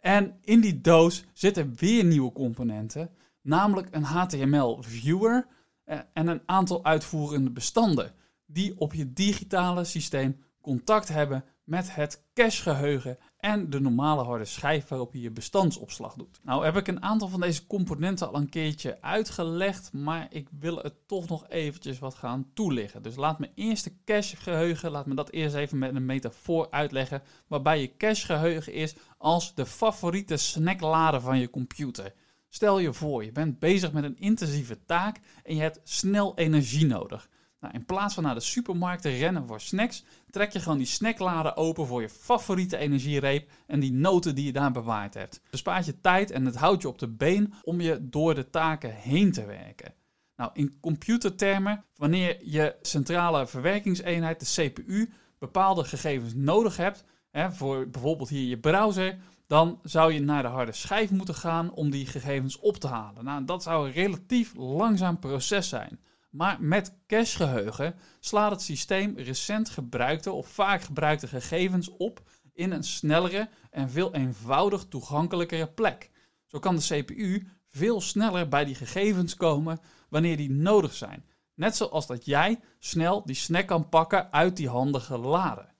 en 0.04 0.38
in 0.40 0.60
die 0.60 0.80
doos 0.80 1.24
zitten 1.32 1.74
weer 1.74 2.04
nieuwe 2.04 2.32
componenten, 2.32 3.10
namelijk 3.42 3.88
een 3.90 4.02
HTML-viewer 4.02 5.46
eh, 5.84 5.98
en 6.12 6.26
een 6.26 6.42
aantal 6.46 6.84
uitvoerende 6.84 7.50
bestanden 7.50 8.14
die 8.46 8.78
op 8.78 8.94
je 8.94 9.12
digitale 9.12 9.84
systeem 9.84 10.44
contact 10.60 11.08
hebben 11.08 11.44
met 11.62 11.94
het 11.94 12.24
cachegeheugen 12.34 13.18
en 13.44 13.70
de 13.70 13.80
normale 13.80 14.22
harde 14.22 14.44
schijf 14.44 14.88
waarop 14.88 15.12
je 15.12 15.20
je 15.20 15.30
bestandsopslag 15.30 16.14
doet. 16.14 16.40
Nou 16.42 16.64
heb 16.64 16.76
ik 16.76 16.88
een 16.88 17.02
aantal 17.02 17.28
van 17.28 17.40
deze 17.40 17.66
componenten 17.66 18.28
al 18.28 18.34
een 18.34 18.48
keertje 18.48 19.02
uitgelegd, 19.02 19.92
maar 19.92 20.26
ik 20.30 20.48
wil 20.58 20.76
het 20.76 20.94
toch 21.06 21.28
nog 21.28 21.48
eventjes 21.48 21.98
wat 21.98 22.14
gaan 22.14 22.46
toelichten. 22.54 23.02
Dus 23.02 23.16
laat 23.16 23.38
me 23.38 23.50
eerst 23.54 23.84
de 23.84 23.92
cachegeheugen, 24.04 24.90
laat 24.90 25.06
me 25.06 25.14
dat 25.14 25.30
eerst 25.30 25.54
even 25.54 25.78
met 25.78 25.94
een 25.94 26.06
metafoor 26.06 26.70
uitleggen, 26.70 27.22
waarbij 27.46 27.80
je 27.80 27.96
cachegeheugen 27.96 28.72
is 28.72 28.94
als 29.18 29.54
de 29.54 29.66
favoriete 29.66 30.36
snacklader 30.36 31.20
van 31.20 31.38
je 31.38 31.50
computer. 31.50 32.14
Stel 32.48 32.78
je 32.78 32.92
voor, 32.92 33.24
je 33.24 33.32
bent 33.32 33.58
bezig 33.58 33.92
met 33.92 34.04
een 34.04 34.18
intensieve 34.18 34.84
taak 34.84 35.20
en 35.42 35.54
je 35.54 35.60
hebt 35.60 35.80
snel 35.82 36.36
energie 36.36 36.86
nodig. 36.86 37.28
Nou, 37.64 37.76
in 37.76 37.84
plaats 37.84 38.14
van 38.14 38.22
naar 38.22 38.34
de 38.34 38.40
supermarkt 38.40 39.02
te 39.02 39.08
rennen 39.08 39.46
voor 39.46 39.60
snacks, 39.60 40.04
trek 40.30 40.52
je 40.52 40.60
gewoon 40.60 40.78
die 40.78 40.86
snackladen 40.86 41.56
open 41.56 41.86
voor 41.86 42.00
je 42.00 42.08
favoriete 42.08 42.76
energiereep 42.76 43.50
en 43.66 43.80
die 43.80 43.92
noten 43.92 44.34
die 44.34 44.44
je 44.44 44.52
daar 44.52 44.70
bewaard 44.70 45.14
hebt. 45.14 45.40
Bespaart 45.50 45.86
je 45.86 46.00
tijd 46.00 46.30
en 46.30 46.44
het 46.44 46.56
houdt 46.56 46.82
je 46.82 46.88
op 46.88 46.98
de 46.98 47.08
been 47.08 47.54
om 47.62 47.80
je 47.80 48.08
door 48.08 48.34
de 48.34 48.50
taken 48.50 48.94
heen 48.94 49.32
te 49.32 49.44
werken. 49.44 49.94
Nou, 50.36 50.50
in 50.54 50.80
computertermen, 50.80 51.84
wanneer 51.96 52.36
je 52.42 52.76
centrale 52.82 53.46
verwerkingseenheid, 53.46 54.40
de 54.40 54.70
CPU, 54.70 55.12
bepaalde 55.38 55.84
gegevens 55.84 56.34
nodig 56.34 56.76
hebt, 56.76 57.04
hè, 57.30 57.52
voor 57.52 57.88
bijvoorbeeld 57.88 58.28
hier 58.28 58.48
je 58.48 58.58
browser, 58.58 59.18
dan 59.46 59.78
zou 59.82 60.12
je 60.12 60.20
naar 60.20 60.42
de 60.42 60.48
harde 60.48 60.72
schijf 60.72 61.10
moeten 61.10 61.34
gaan 61.34 61.72
om 61.72 61.90
die 61.90 62.06
gegevens 62.06 62.58
op 62.58 62.76
te 62.76 62.86
halen. 62.86 63.24
Nou, 63.24 63.44
dat 63.44 63.62
zou 63.62 63.86
een 63.86 63.92
relatief 63.92 64.54
langzaam 64.56 65.18
proces 65.18 65.68
zijn. 65.68 65.98
Maar 66.34 66.62
met 66.62 66.96
cachegeheugen 67.06 67.94
slaat 68.20 68.50
het 68.50 68.62
systeem 68.62 69.18
recent 69.18 69.68
gebruikte 69.68 70.32
of 70.32 70.48
vaak 70.48 70.82
gebruikte 70.82 71.28
gegevens 71.28 71.88
op 71.88 72.22
in 72.52 72.70
een 72.70 72.84
snellere 72.84 73.48
en 73.70 73.90
veel 73.90 74.14
eenvoudig 74.14 74.84
toegankelijkere 74.88 75.68
plek. 75.68 76.10
Zo 76.46 76.58
kan 76.58 76.76
de 76.76 76.82
CPU 76.82 77.48
veel 77.68 78.00
sneller 78.00 78.48
bij 78.48 78.64
die 78.64 78.74
gegevens 78.74 79.34
komen 79.34 79.80
wanneer 80.08 80.36
die 80.36 80.50
nodig 80.50 80.94
zijn. 80.94 81.24
Net 81.54 81.76
zoals 81.76 82.06
dat 82.06 82.24
jij 82.24 82.60
snel 82.78 83.24
die 83.24 83.34
snack 83.34 83.66
kan 83.66 83.88
pakken 83.88 84.32
uit 84.32 84.56
die 84.56 84.68
handige 84.68 85.18
laden. 85.18 85.73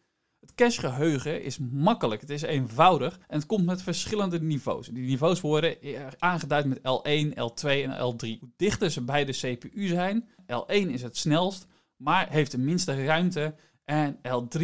Cachegeheugen 0.54 1.42
is 1.42 1.58
makkelijk, 1.58 2.20
het 2.20 2.30
is 2.30 2.42
eenvoudig 2.42 3.18
en 3.28 3.36
het 3.36 3.46
komt 3.46 3.64
met 3.64 3.82
verschillende 3.82 4.40
niveaus. 4.40 4.86
Die 4.86 5.06
niveaus 5.06 5.40
worden 5.40 5.76
aangeduid 6.18 6.66
met 6.66 6.78
L1, 6.78 7.28
L2 7.28 7.68
en 7.68 7.92
L3. 7.92 8.38
Hoe 8.40 8.50
dichter 8.56 8.90
ze 8.90 9.04
bij 9.04 9.24
de 9.24 9.32
CPU 9.32 9.86
zijn, 9.86 10.28
L1 10.42 10.88
is 10.88 11.02
het 11.02 11.16
snelst, 11.16 11.66
maar 11.96 12.30
heeft 12.30 12.50
de 12.50 12.58
minste 12.58 13.04
ruimte. 13.04 13.54
En 13.84 14.16
L3 14.16 14.62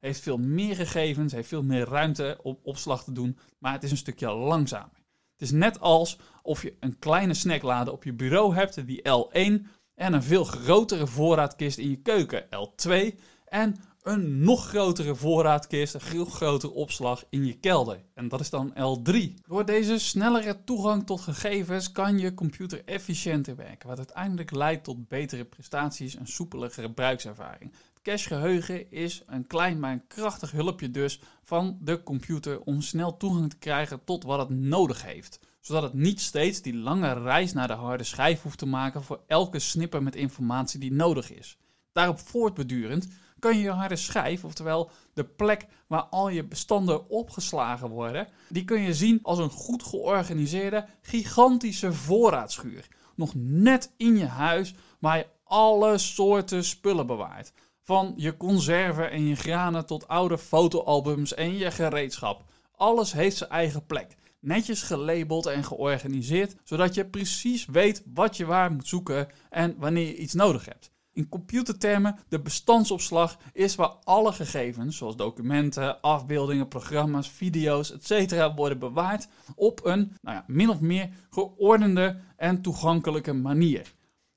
heeft 0.00 0.20
veel 0.20 0.38
meer 0.38 0.76
gegevens, 0.76 1.32
heeft 1.32 1.48
veel 1.48 1.62
meer 1.62 1.88
ruimte 1.88 2.38
om 2.42 2.58
opslag 2.62 3.04
te 3.04 3.12
doen, 3.12 3.38
maar 3.58 3.72
het 3.72 3.82
is 3.82 3.90
een 3.90 3.96
stukje 3.96 4.32
langzamer. 4.32 5.00
Het 5.32 5.50
is 5.50 5.50
net 5.50 5.80
als 5.80 6.18
of 6.42 6.62
je 6.62 6.76
een 6.80 6.98
kleine 6.98 7.34
snacklade 7.34 7.92
op 7.92 8.04
je 8.04 8.12
bureau 8.12 8.54
hebt, 8.54 8.86
die 8.86 9.02
L1, 9.08 9.66
en 9.94 10.12
een 10.12 10.22
veel 10.22 10.44
grotere 10.44 11.06
voorraadkist 11.06 11.78
in 11.78 11.90
je 11.90 11.96
keuken, 11.96 12.44
L2, 12.44 13.18
en 13.44 13.76
een 14.02 14.40
nog 14.40 14.68
grotere 14.68 15.14
voorraadkist, 15.14 15.94
een 15.94 16.00
veel 16.00 16.24
grotere 16.24 16.72
opslag 16.72 17.24
in 17.28 17.44
je 17.44 17.58
kelder. 17.58 18.02
En 18.14 18.28
dat 18.28 18.40
is 18.40 18.50
dan 18.50 18.72
L3. 18.72 19.16
Door 19.46 19.64
deze 19.64 19.98
snellere 19.98 20.64
toegang 20.64 21.06
tot 21.06 21.20
gegevens 21.20 21.92
kan 21.92 22.18
je 22.18 22.34
computer 22.34 22.82
efficiënter 22.84 23.56
werken, 23.56 23.88
wat 23.88 23.98
uiteindelijk 23.98 24.50
leidt 24.50 24.84
tot 24.84 25.08
betere 25.08 25.44
prestaties 25.44 26.16
en 26.16 26.26
soepelere 26.26 26.82
gebruikservaring. 26.82 27.72
Het 27.92 28.02
cachegeheugen 28.02 28.90
is 28.90 29.22
een 29.26 29.46
klein 29.46 29.78
maar 29.78 29.92
een 29.92 30.06
krachtig 30.06 30.50
hulpje 30.50 30.90
dus 30.90 31.20
van 31.42 31.78
de 31.80 32.02
computer 32.02 32.60
om 32.60 32.80
snel 32.80 33.16
toegang 33.16 33.50
te 33.50 33.58
krijgen 33.58 34.04
tot 34.04 34.24
wat 34.24 34.38
het 34.38 34.58
nodig 34.58 35.02
heeft 35.02 35.40
zodat 35.62 35.82
het 35.82 35.94
niet 35.94 36.20
steeds 36.20 36.62
die 36.62 36.76
lange 36.76 37.12
reis 37.12 37.52
naar 37.52 37.66
de 37.66 37.72
harde 37.72 38.04
schijf 38.04 38.42
hoeft 38.42 38.58
te 38.58 38.66
maken 38.66 39.02
voor 39.02 39.20
elke 39.26 39.58
snipper 39.58 40.02
met 40.02 40.16
informatie 40.16 40.80
die 40.80 40.92
nodig 40.92 41.32
is. 41.32 41.58
Daarop 41.92 42.18
voortbedurend 42.18 43.08
kan 43.42 43.56
je 43.56 43.62
je 43.62 43.70
harde 43.70 43.96
schijf, 43.96 44.44
oftewel 44.44 44.90
de 45.14 45.24
plek 45.24 45.66
waar 45.86 46.02
al 46.02 46.28
je 46.28 46.44
bestanden 46.44 47.08
opgeslagen 47.08 47.88
worden, 47.88 48.28
die 48.48 48.64
kun 48.64 48.80
je 48.80 48.94
zien 48.94 49.18
als 49.22 49.38
een 49.38 49.50
goed 49.50 49.82
georganiseerde, 49.82 50.86
gigantische 51.00 51.92
voorraadschuur. 51.92 52.88
Nog 53.14 53.32
net 53.34 53.92
in 53.96 54.16
je 54.16 54.26
huis 54.26 54.74
waar 54.98 55.16
je 55.16 55.26
alle 55.44 55.98
soorten 55.98 56.64
spullen 56.64 57.06
bewaart. 57.06 57.52
Van 57.80 58.12
je 58.16 58.36
conserven 58.36 59.10
en 59.10 59.26
je 59.26 59.36
granen 59.36 59.86
tot 59.86 60.08
oude 60.08 60.38
fotoalbums 60.38 61.34
en 61.34 61.56
je 61.56 61.70
gereedschap. 61.70 62.44
Alles 62.76 63.12
heeft 63.12 63.36
zijn 63.36 63.50
eigen 63.50 63.86
plek. 63.86 64.16
Netjes 64.40 64.82
gelabeld 64.82 65.46
en 65.46 65.64
georganiseerd, 65.64 66.56
zodat 66.64 66.94
je 66.94 67.06
precies 67.06 67.66
weet 67.66 68.02
wat 68.14 68.36
je 68.36 68.44
waar 68.44 68.72
moet 68.72 68.88
zoeken 68.88 69.28
en 69.50 69.74
wanneer 69.78 70.06
je 70.06 70.16
iets 70.16 70.34
nodig 70.34 70.64
hebt. 70.64 70.91
In 71.12 71.28
computertermen, 71.28 72.18
de 72.28 72.40
bestandsopslag 72.40 73.38
is 73.52 73.74
waar 73.74 73.88
alle 74.04 74.32
gegevens, 74.32 74.96
zoals 74.96 75.16
documenten, 75.16 76.00
afbeeldingen, 76.00 76.68
programma's, 76.68 77.28
video's, 77.28 77.92
etc., 77.92 78.54
worden 78.56 78.78
bewaard 78.78 79.28
op 79.54 79.84
een 79.84 80.16
nou 80.20 80.36
ja, 80.36 80.44
min 80.46 80.70
of 80.70 80.80
meer 80.80 81.10
geordende 81.30 82.20
en 82.36 82.62
toegankelijke 82.62 83.32
manier. 83.32 83.94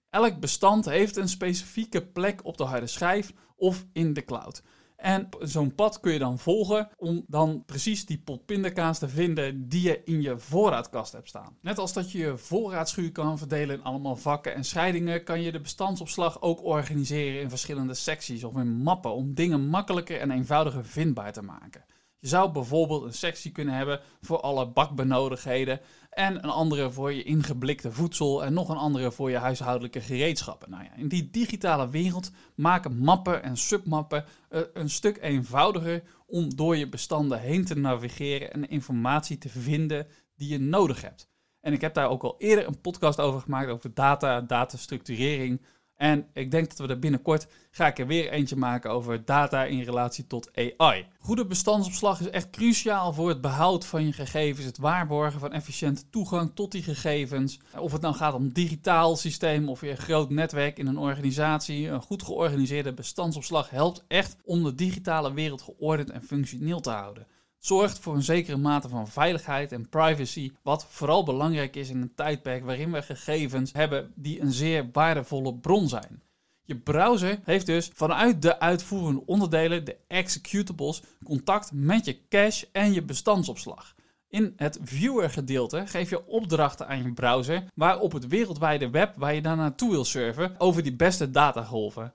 Elk 0.10 0.40
bestand 0.40 0.86
heeft 0.86 1.16
een 1.16 1.30
specifieke 1.30 2.06
plek 2.06 2.46
op 2.46 2.58
de 2.58 2.64
harde 2.64 2.88
schijf 2.88 3.34
of 3.56 3.86
in 3.94 4.14
de 4.14 4.26
cloud. 4.26 4.64
En 4.96 5.30
zo'n 5.40 5.76
pad 5.76 6.00
kun 6.00 6.14
je 6.14 6.20
dan 6.20 6.40
volgen 6.40 6.90
om 6.98 7.24
dan 7.28 7.64
precies 7.66 8.06
die 8.06 8.22
pot 8.24 8.46
pindakaas 8.46 9.00
te 9.00 9.10
vinden 9.10 9.70
die 9.70 9.82
je 9.82 10.02
in 10.04 10.22
je 10.22 10.38
voorraadkast 10.38 11.12
hebt 11.12 11.28
staan. 11.28 11.58
Net 11.62 11.78
als 11.78 11.94
dat 11.94 12.12
je 12.12 12.18
je 12.18 12.38
voorraadschuur 12.38 13.12
kan 13.12 13.38
verdelen 13.38 13.76
in 13.76 13.84
allemaal 13.84 14.16
vakken 14.16 14.54
en 14.56 14.64
scheidingen, 14.64 15.24
kan 15.24 15.42
je 15.42 15.52
de 15.52 15.60
bestandsopslag 15.60 16.42
ook 16.42 16.64
organiseren 16.64 17.42
in 17.42 17.50
verschillende 17.50 17.94
secties 17.94 18.44
of 18.44 18.56
in 18.58 18.82
mappen 18.82 19.14
om 19.14 19.34
dingen 19.34 19.68
makkelijker 19.68 20.20
en 20.20 20.32
eenvoudiger 20.32 20.86
vindbaar 20.86 21.34
te 21.34 21.42
maken. 21.42 21.86
Je 22.20 22.32
zou 22.32 22.52
bijvoorbeeld 22.52 23.04
een 23.04 23.14
sectie 23.14 23.52
kunnen 23.52 23.74
hebben 23.74 24.00
voor 24.22 24.40
alle 24.40 24.68
bakbenodigdheden 24.68 25.80
en 26.16 26.36
een 26.36 26.50
andere 26.50 26.92
voor 26.92 27.14
je 27.14 27.24
ingeblikte 27.24 27.92
voedsel 27.92 28.44
en 28.44 28.54
nog 28.54 28.70
een 28.70 28.78
andere 28.78 29.12
voor 29.12 29.30
je 29.30 29.38
huishoudelijke 29.38 30.02
gereedschappen. 30.02 30.70
Nou 30.70 30.84
ja, 30.84 30.96
in 30.96 31.08
die 31.08 31.30
digitale 31.30 31.90
wereld 31.90 32.32
maken 32.56 32.98
mappen 32.98 33.44
en 33.44 33.58
submappen 33.58 34.26
uh, 34.50 34.62
een 34.74 34.90
stuk 34.90 35.18
eenvoudiger 35.22 36.04
om 36.28 36.56
door 36.56 36.78
je 36.78 36.90
bestanden 36.90 37.40
heen 37.40 37.66
te 37.66 37.76
navigeren 37.76 38.54
en 38.54 38.70
informatie 38.70 39.38
te 39.38 39.50
vinden 39.50 40.08
die 40.36 40.50
je 40.50 40.60
nodig 40.60 41.02
hebt. 41.02 41.30
En 41.62 41.74
ik 41.74 41.82
heb 41.82 41.94
daar 41.94 42.10
ook 42.10 42.24
al 42.24 42.36
eerder 42.38 42.68
een 42.68 42.82
podcast 42.82 43.20
over 43.20 43.42
gemaakt 43.42 43.70
over 43.70 43.94
data, 43.94 44.42
datastructurering. 44.42 45.62
En 45.96 46.28
ik 46.34 46.52
denk 46.52 46.68
dat 46.68 46.88
we 46.88 46.94
er 46.94 47.00
binnenkort 47.00 47.48
ga 47.72 47.88
ik 47.88 48.00
er 48.00 48.08
weer 48.08 48.32
eentje 48.32 48.56
maken 48.56 48.92
over 48.92 49.26
data 49.26 49.64
in 49.64 49.82
relatie 49.82 50.28
tot 50.28 50.52
AI. 50.56 51.06
Goede 51.20 51.46
bestandsopslag 51.46 52.20
is 52.20 52.30
echt 52.30 52.50
cruciaal 52.50 53.14
voor 53.14 53.30
het 53.30 53.42
behoud 53.42 53.86
van 53.86 54.06
je 54.06 54.14
gegevens, 54.14 54.66
het 54.66 54.78
waarborgen 54.78 55.40
van 55.40 55.54
efficiënte 55.54 56.10
toegang 56.10 56.52
tot 56.54 56.72
die 56.72 56.84
gegevens. 56.84 57.60
Of 57.78 57.92
het 57.92 58.02
nou 58.02 58.16
gaat 58.16 58.34
om 58.34 58.52
digitaal 58.52 59.16
systeem 59.16 59.70
of 59.70 59.82
een 59.82 59.98
groot 59.98 60.30
netwerk 60.30 60.78
in 60.78 60.88
een 60.88 60.98
organisatie, 60.98 61.88
een 61.88 62.02
goed 62.02 62.24
georganiseerde 62.24 62.94
bestandsopslag 62.94 63.70
helpt 63.70 64.04
echt 64.08 64.36
om 64.44 64.64
de 64.64 64.76
digitale 64.76 65.34
wereld 65.34 65.62
geordend 65.62 66.10
en 66.10 66.24
functioneel 66.24 66.80
te 66.80 66.90
houden 66.90 67.28
zorgt 67.66 68.00
voor 68.00 68.16
een 68.16 68.24
zekere 68.24 68.58
mate 68.58 68.90
van 68.90 69.08
veiligheid 69.08 69.72
en 69.72 69.90
privacy, 69.90 70.52
wat 70.62 70.86
vooral 70.90 71.24
belangrijk 71.24 71.76
is 71.76 71.90
in 71.90 72.02
een 72.02 72.16
tijdperk 72.16 72.66
waarin 72.66 72.92
we 72.92 73.02
gegevens 73.02 73.72
hebben 73.74 74.12
die 74.16 74.42
een 74.42 74.52
zeer 74.52 74.90
waardevolle 74.92 75.56
bron 75.56 75.90
zijn. 75.90 76.24
Je 76.64 76.76
browser 76.76 77.40
heeft 77.44 77.66
dus 77.66 77.92
vanuit 77.94 78.42
de 78.42 78.60
uitvoerende 78.60 79.26
onderdelen, 79.26 79.86
de 79.86 79.98
executables, 80.08 81.02
contact 81.24 81.72
met 81.74 82.06
je 82.06 82.28
cache 82.30 82.68
en 82.72 82.94
je 82.94 83.04
bestandsopslag. 83.04 83.96
In 84.30 84.54
het 84.56 84.80
viewer 84.82 85.30
gedeelte 85.30 85.88
geef 85.88 86.10
je 86.10 86.28
opdrachten 86.28 86.88
aan 86.88 87.04
je 87.04 87.14
browser 87.14 87.64
waar 87.76 88.00
op 88.00 88.12
het 88.12 88.28
wereldwijde 88.28 88.90
web 88.90 89.14
waar 89.18 89.34
je 89.34 89.42
daar 89.42 89.56
naartoe 89.56 89.92
wil 89.92 90.06
surfen 90.06 90.56
over 90.58 90.84
die 90.84 90.96
beste 90.96 91.32
datagolven. 91.32 92.14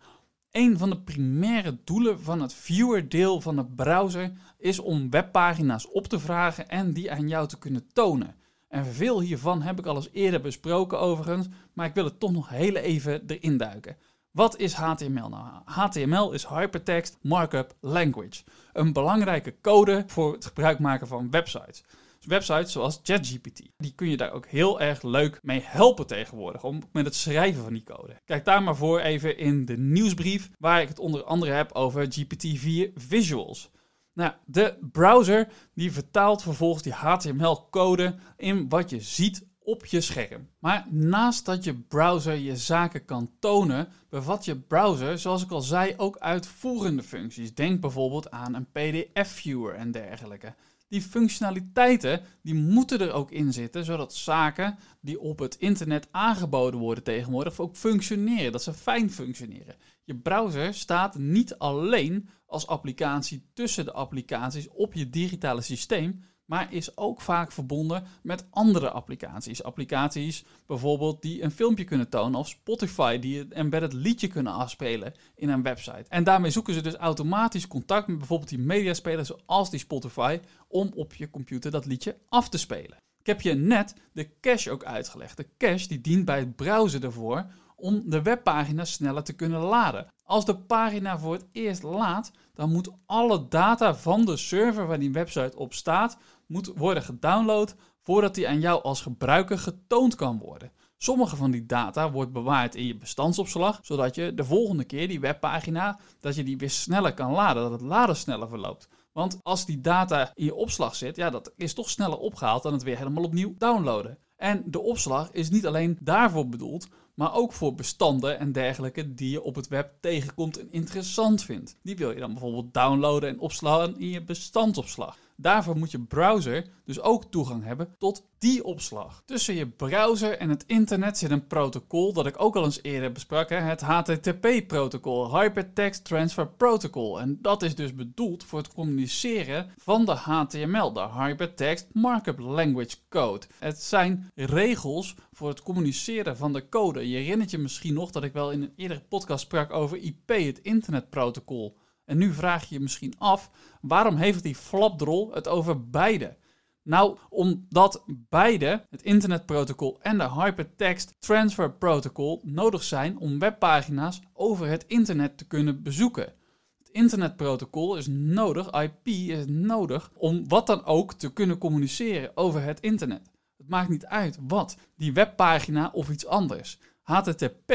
Een 0.50 0.78
van 0.78 0.90
de 0.90 1.00
primaire 1.00 1.78
doelen 1.84 2.20
van 2.20 2.40
het 2.40 2.54
viewer-deel 2.54 3.40
van 3.40 3.56
de 3.56 3.64
browser 3.64 4.32
is 4.58 4.78
om 4.78 5.10
webpagina's 5.10 5.88
op 5.92 6.06
te 6.06 6.18
vragen 6.18 6.68
en 6.68 6.92
die 6.92 7.12
aan 7.12 7.28
jou 7.28 7.48
te 7.48 7.58
kunnen 7.58 7.88
tonen. 7.92 8.34
En 8.68 8.86
veel 8.86 9.20
hiervan 9.20 9.62
heb 9.62 9.78
ik 9.78 9.86
al 9.86 9.96
eens 9.96 10.08
eerder 10.12 10.40
besproken 10.40 11.00
overigens, 11.00 11.48
maar 11.72 11.86
ik 11.86 11.94
wil 11.94 12.04
het 12.04 12.20
toch 12.20 12.32
nog 12.32 12.48
heel 12.48 12.74
even 12.74 13.22
erin 13.26 13.56
duiken. 13.56 13.96
Wat 14.30 14.56
is 14.56 14.72
HTML 14.72 15.28
nou? 15.28 15.46
HTML 15.64 16.32
is 16.32 16.46
Hypertext 16.46 17.18
Markup 17.22 17.74
Language. 17.80 18.42
Een 18.72 18.92
belangrijke 18.92 19.54
code 19.60 20.04
voor 20.06 20.32
het 20.32 20.46
gebruik 20.46 20.78
maken 20.78 21.06
van 21.06 21.30
websites 21.30 21.84
websites 22.26 22.72
zoals 22.72 23.00
ChatGPT. 23.02 23.62
Die 23.76 23.94
kun 23.94 24.08
je 24.08 24.16
daar 24.16 24.32
ook 24.32 24.46
heel 24.46 24.80
erg 24.80 25.02
leuk 25.02 25.38
mee 25.42 25.60
helpen 25.64 26.06
tegenwoordig, 26.06 26.64
om 26.64 26.82
met 26.92 27.04
het 27.04 27.14
schrijven 27.14 27.62
van 27.62 27.72
die 27.72 27.82
code. 27.82 28.20
Kijk 28.24 28.44
daar 28.44 28.62
maar 28.62 28.76
voor 28.76 29.00
even 29.00 29.38
in 29.38 29.64
de 29.64 29.78
nieuwsbrief, 29.78 30.50
waar 30.58 30.82
ik 30.82 30.88
het 30.88 30.98
onder 30.98 31.24
andere 31.24 31.52
heb 31.52 31.72
over 31.72 32.06
GPT-4 32.06 32.92
Visuals. 32.94 33.70
Nou, 34.12 34.32
de 34.46 34.78
browser 34.92 35.48
die 35.74 35.92
vertaalt 35.92 36.42
vervolgens 36.42 36.82
die 36.82 36.92
HTML-code 36.92 38.14
in 38.36 38.68
wat 38.68 38.90
je 38.90 39.00
ziet 39.00 39.48
op 39.62 39.86
je 39.86 40.00
scherm. 40.00 40.48
Maar 40.58 40.86
naast 40.90 41.44
dat 41.44 41.64
je 41.64 41.74
browser 41.74 42.34
je 42.34 42.56
zaken 42.56 43.04
kan 43.04 43.30
tonen, 43.38 43.88
bevat 44.08 44.44
je 44.44 44.56
browser, 44.56 45.18
zoals 45.18 45.42
ik 45.42 45.50
al 45.50 45.60
zei, 45.60 45.94
ook 45.96 46.18
uitvoerende 46.18 47.02
functies. 47.02 47.54
Denk 47.54 47.80
bijvoorbeeld 47.80 48.30
aan 48.30 48.54
een 48.54 48.70
PDF-viewer 48.72 49.74
en 49.74 49.90
dergelijke 49.90 50.54
die 50.90 51.02
functionaliteiten 51.02 52.20
die 52.42 52.54
moeten 52.54 53.00
er 53.00 53.12
ook 53.12 53.30
in 53.30 53.52
zitten, 53.52 53.84
zodat 53.84 54.14
zaken 54.14 54.78
die 55.00 55.20
op 55.20 55.38
het 55.38 55.54
internet 55.54 56.08
aangeboden 56.10 56.80
worden 56.80 57.04
tegenwoordig 57.04 57.60
ook 57.60 57.76
functioneren, 57.76 58.52
dat 58.52 58.62
ze 58.62 58.72
fijn 58.72 59.10
functioneren. 59.10 59.76
Je 60.04 60.16
browser 60.16 60.74
staat 60.74 61.18
niet 61.18 61.58
alleen 61.58 62.28
als 62.46 62.66
applicatie 62.66 63.50
tussen 63.52 63.84
de 63.84 63.92
applicaties 63.92 64.68
op 64.68 64.94
je 64.94 65.10
digitale 65.10 65.60
systeem, 65.60 66.24
maar 66.50 66.72
is 66.72 66.96
ook 66.96 67.20
vaak 67.20 67.52
verbonden 67.52 68.04
met 68.22 68.44
andere 68.50 68.90
applicaties. 68.90 69.62
Applicaties 69.62 70.44
bijvoorbeeld 70.66 71.22
die 71.22 71.42
een 71.42 71.50
filmpje 71.50 71.84
kunnen 71.84 72.08
tonen 72.08 72.38
of 72.38 72.48
Spotify 72.48 73.18
die 73.18 73.40
een 73.40 73.52
embedded 73.52 73.92
liedje 73.92 74.28
kunnen 74.28 74.52
afspelen 74.52 75.14
in 75.34 75.48
een 75.48 75.62
website. 75.62 76.04
En 76.08 76.24
daarmee 76.24 76.50
zoeken 76.50 76.74
ze 76.74 76.80
dus 76.80 76.94
automatisch 76.94 77.66
contact 77.66 78.06
met 78.06 78.18
bijvoorbeeld 78.18 78.48
die 78.48 78.58
mediaspelers 78.58 79.28
zoals 79.28 79.70
die 79.70 79.80
Spotify 79.80 80.40
om 80.68 80.90
op 80.94 81.14
je 81.14 81.30
computer 81.30 81.70
dat 81.70 81.86
liedje 81.86 82.16
af 82.28 82.48
te 82.48 82.58
spelen. 82.58 82.98
Ik 83.20 83.26
heb 83.26 83.40
je 83.40 83.54
net 83.54 83.94
de 84.12 84.28
cache 84.40 84.70
ook 84.70 84.84
uitgelegd. 84.84 85.36
De 85.36 85.48
cache 85.58 85.88
die 85.88 86.00
dient 86.00 86.24
bij 86.24 86.38
het 86.38 86.56
browser 86.56 87.04
ervoor 87.04 87.46
om 87.76 88.02
de 88.06 88.22
webpagina 88.22 88.84
sneller 88.84 89.22
te 89.22 89.32
kunnen 89.32 89.60
laden. 89.60 90.06
Als 90.24 90.44
de 90.44 90.56
pagina 90.56 91.18
voor 91.18 91.32
het 91.32 91.46
eerst 91.52 91.82
laadt, 91.82 92.30
dan 92.54 92.72
moet 92.72 92.90
alle 93.06 93.48
data 93.48 93.94
van 93.94 94.24
de 94.24 94.36
server 94.36 94.86
waar 94.86 94.98
die 94.98 95.12
website 95.12 95.56
op 95.56 95.74
staat, 95.74 96.18
moet 96.50 96.72
worden 96.76 97.02
gedownload 97.02 97.74
voordat 98.00 98.34
die 98.34 98.48
aan 98.48 98.60
jou 98.60 98.82
als 98.82 99.00
gebruiker 99.00 99.58
getoond 99.58 100.14
kan 100.14 100.38
worden. 100.38 100.72
Sommige 100.96 101.36
van 101.36 101.50
die 101.50 101.66
data 101.66 102.10
wordt 102.10 102.32
bewaard 102.32 102.74
in 102.74 102.86
je 102.86 102.96
bestandsopslag, 102.96 103.78
zodat 103.82 104.14
je 104.14 104.34
de 104.34 104.44
volgende 104.44 104.84
keer 104.84 105.08
die 105.08 105.20
webpagina, 105.20 105.98
dat 106.20 106.34
je 106.34 106.44
die 106.44 106.56
weer 106.56 106.70
sneller 106.70 107.14
kan 107.14 107.32
laden, 107.32 107.62
dat 107.62 107.72
het 107.72 107.80
laden 107.80 108.16
sneller 108.16 108.48
verloopt. 108.48 108.88
Want 109.12 109.38
als 109.42 109.66
die 109.66 109.80
data 109.80 110.32
in 110.34 110.44
je 110.44 110.54
opslag 110.54 110.94
zit, 110.94 111.16
ja, 111.16 111.30
dat 111.30 111.52
is 111.56 111.74
toch 111.74 111.90
sneller 111.90 112.18
opgehaald 112.18 112.62
dan 112.62 112.72
het 112.72 112.82
weer 112.82 112.96
helemaal 112.96 113.24
opnieuw 113.24 113.54
downloaden. 113.58 114.18
En 114.36 114.62
de 114.66 114.80
opslag 114.80 115.30
is 115.30 115.50
niet 115.50 115.66
alleen 115.66 115.98
daarvoor 116.00 116.48
bedoeld, 116.48 116.88
maar 117.14 117.34
ook 117.34 117.52
voor 117.52 117.74
bestanden 117.74 118.38
en 118.38 118.52
dergelijke 118.52 119.14
die 119.14 119.30
je 119.30 119.42
op 119.42 119.54
het 119.54 119.68
web 119.68 119.92
tegenkomt 120.00 120.58
en 120.58 120.68
interessant 120.70 121.42
vindt. 121.42 121.76
Die 121.82 121.96
wil 121.96 122.10
je 122.10 122.20
dan 122.20 122.32
bijvoorbeeld 122.32 122.74
downloaden 122.74 123.28
en 123.28 123.40
opslaan 123.40 123.98
in 123.98 124.08
je 124.08 124.22
bestandsopslag. 124.22 125.16
Daarvoor 125.40 125.76
moet 125.76 125.90
je 125.90 126.00
browser 126.00 126.66
dus 126.84 127.00
ook 127.00 127.24
toegang 127.24 127.64
hebben 127.64 127.94
tot 127.98 128.24
die 128.38 128.64
opslag. 128.64 129.22
Tussen 129.24 129.54
je 129.54 129.66
browser 129.66 130.38
en 130.38 130.48
het 130.48 130.64
internet 130.66 131.18
zit 131.18 131.30
een 131.30 131.46
protocol 131.46 132.12
dat 132.12 132.26
ik 132.26 132.42
ook 132.42 132.56
al 132.56 132.64
eens 132.64 132.82
eerder 132.82 133.12
besprak, 133.12 133.48
hè, 133.48 133.56
het 133.56 133.80
HTTP-protocol, 133.80 135.40
Hypertext 135.40 136.04
Transfer 136.04 136.48
Protocol. 136.48 137.20
En 137.20 137.38
dat 137.42 137.62
is 137.62 137.74
dus 137.74 137.94
bedoeld 137.94 138.44
voor 138.44 138.58
het 138.58 138.74
communiceren 138.74 139.70
van 139.76 140.04
de 140.04 140.12
HTML, 140.12 140.92
de 140.92 141.08
Hypertext 141.16 141.86
Markup 141.92 142.38
Language 142.38 142.96
Code. 143.08 143.46
Het 143.58 143.82
zijn 143.82 144.30
regels 144.34 145.14
voor 145.32 145.48
het 145.48 145.62
communiceren 145.62 146.36
van 146.36 146.52
de 146.52 146.68
code. 146.68 147.08
Je 147.08 147.16
herinnert 147.16 147.50
je 147.50 147.58
misschien 147.58 147.94
nog 147.94 148.10
dat 148.10 148.24
ik 148.24 148.32
wel 148.32 148.50
in 148.50 148.62
een 148.62 148.72
eerdere 148.76 149.02
podcast 149.08 149.44
sprak 149.44 149.72
over 149.72 149.96
IP, 149.96 150.28
het 150.28 150.60
internetprotocol. 150.62 151.76
En 152.10 152.18
nu 152.18 152.32
vraag 152.32 152.68
je 152.68 152.74
je 152.74 152.80
misschien 152.80 153.14
af, 153.18 153.50
waarom 153.80 154.16
heeft 154.16 154.42
die 154.42 154.54
flapdrol 154.54 155.32
het 155.32 155.48
over 155.48 155.90
beide? 155.90 156.36
Nou, 156.82 157.18
omdat 157.28 158.04
beide, 158.06 158.86
het 158.90 159.02
internetprotocol 159.02 159.98
en 160.00 160.18
de 160.18 160.30
Hypertext 160.30 161.14
Transfer 161.18 161.72
Protocol, 161.72 162.40
nodig 162.44 162.82
zijn 162.82 163.18
om 163.18 163.38
webpagina's 163.38 164.20
over 164.32 164.66
het 164.66 164.84
internet 164.86 165.38
te 165.38 165.46
kunnen 165.46 165.82
bezoeken. 165.82 166.32
Het 166.78 166.88
internetprotocol 166.92 167.96
is 167.96 168.06
nodig, 168.06 168.70
IP 168.70 169.06
is 169.06 169.44
nodig, 169.46 170.10
om 170.14 170.48
wat 170.48 170.66
dan 170.66 170.84
ook 170.84 171.14
te 171.14 171.32
kunnen 171.32 171.58
communiceren 171.58 172.36
over 172.36 172.62
het 172.62 172.80
internet. 172.80 173.30
Het 173.56 173.68
maakt 173.68 173.88
niet 173.88 174.06
uit 174.06 174.38
wat, 174.40 174.76
die 174.96 175.12
webpagina 175.12 175.90
of 175.92 176.10
iets 176.10 176.26
anders. 176.26 176.78
HTTP 177.10 177.72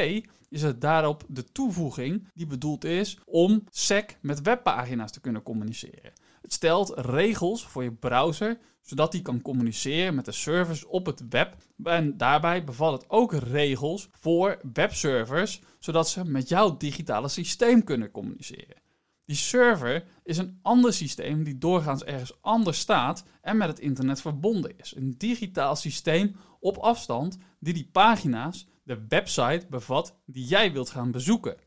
is 0.49 0.61
het 0.61 0.81
daarop 0.81 1.23
de 1.27 1.43
toevoeging 1.43 2.27
die 2.33 2.47
bedoeld 2.47 2.83
is 2.83 3.19
om 3.25 3.63
SEC 3.69 4.17
met 4.21 4.41
webpagina's 4.41 5.11
te 5.11 5.21
kunnen 5.21 5.43
communiceren. 5.43 6.13
Het 6.41 6.53
stelt 6.53 6.93
regels 6.95 7.67
voor 7.67 7.83
je 7.83 7.91
browser, 7.91 8.57
zodat 8.81 9.11
die 9.11 9.21
kan 9.21 9.41
communiceren 9.41 10.15
met 10.15 10.25
de 10.25 10.31
servers 10.31 10.85
op 10.85 11.05
het 11.05 11.23
web. 11.29 11.55
En 11.83 12.17
daarbij 12.17 12.63
bevat 12.63 13.01
het 13.01 13.09
ook 13.09 13.33
regels 13.33 14.09
voor 14.11 14.59
webservers, 14.73 15.61
zodat 15.79 16.09
ze 16.09 16.25
met 16.25 16.49
jouw 16.49 16.77
digitale 16.77 17.27
systeem 17.27 17.83
kunnen 17.83 18.11
communiceren. 18.11 18.83
Die 19.25 19.35
server 19.35 20.03
is 20.23 20.37
een 20.37 20.59
ander 20.61 20.93
systeem 20.93 21.43
die 21.43 21.57
doorgaans 21.57 22.03
ergens 22.03 22.37
anders 22.41 22.79
staat 22.79 23.23
en 23.41 23.57
met 23.57 23.67
het 23.67 23.79
internet 23.79 24.21
verbonden 24.21 24.73
is. 24.77 24.95
Een 24.95 25.15
digitaal 25.17 25.75
systeem 25.75 26.35
op 26.59 26.77
afstand 26.77 27.37
die 27.59 27.73
die 27.73 27.89
pagina's, 27.91 28.67
de 28.85 29.05
website 29.07 29.65
bevat 29.69 30.15
die 30.25 30.45
jij 30.45 30.71
wilt 30.71 30.89
gaan 30.89 31.11
bezoeken. 31.11 31.57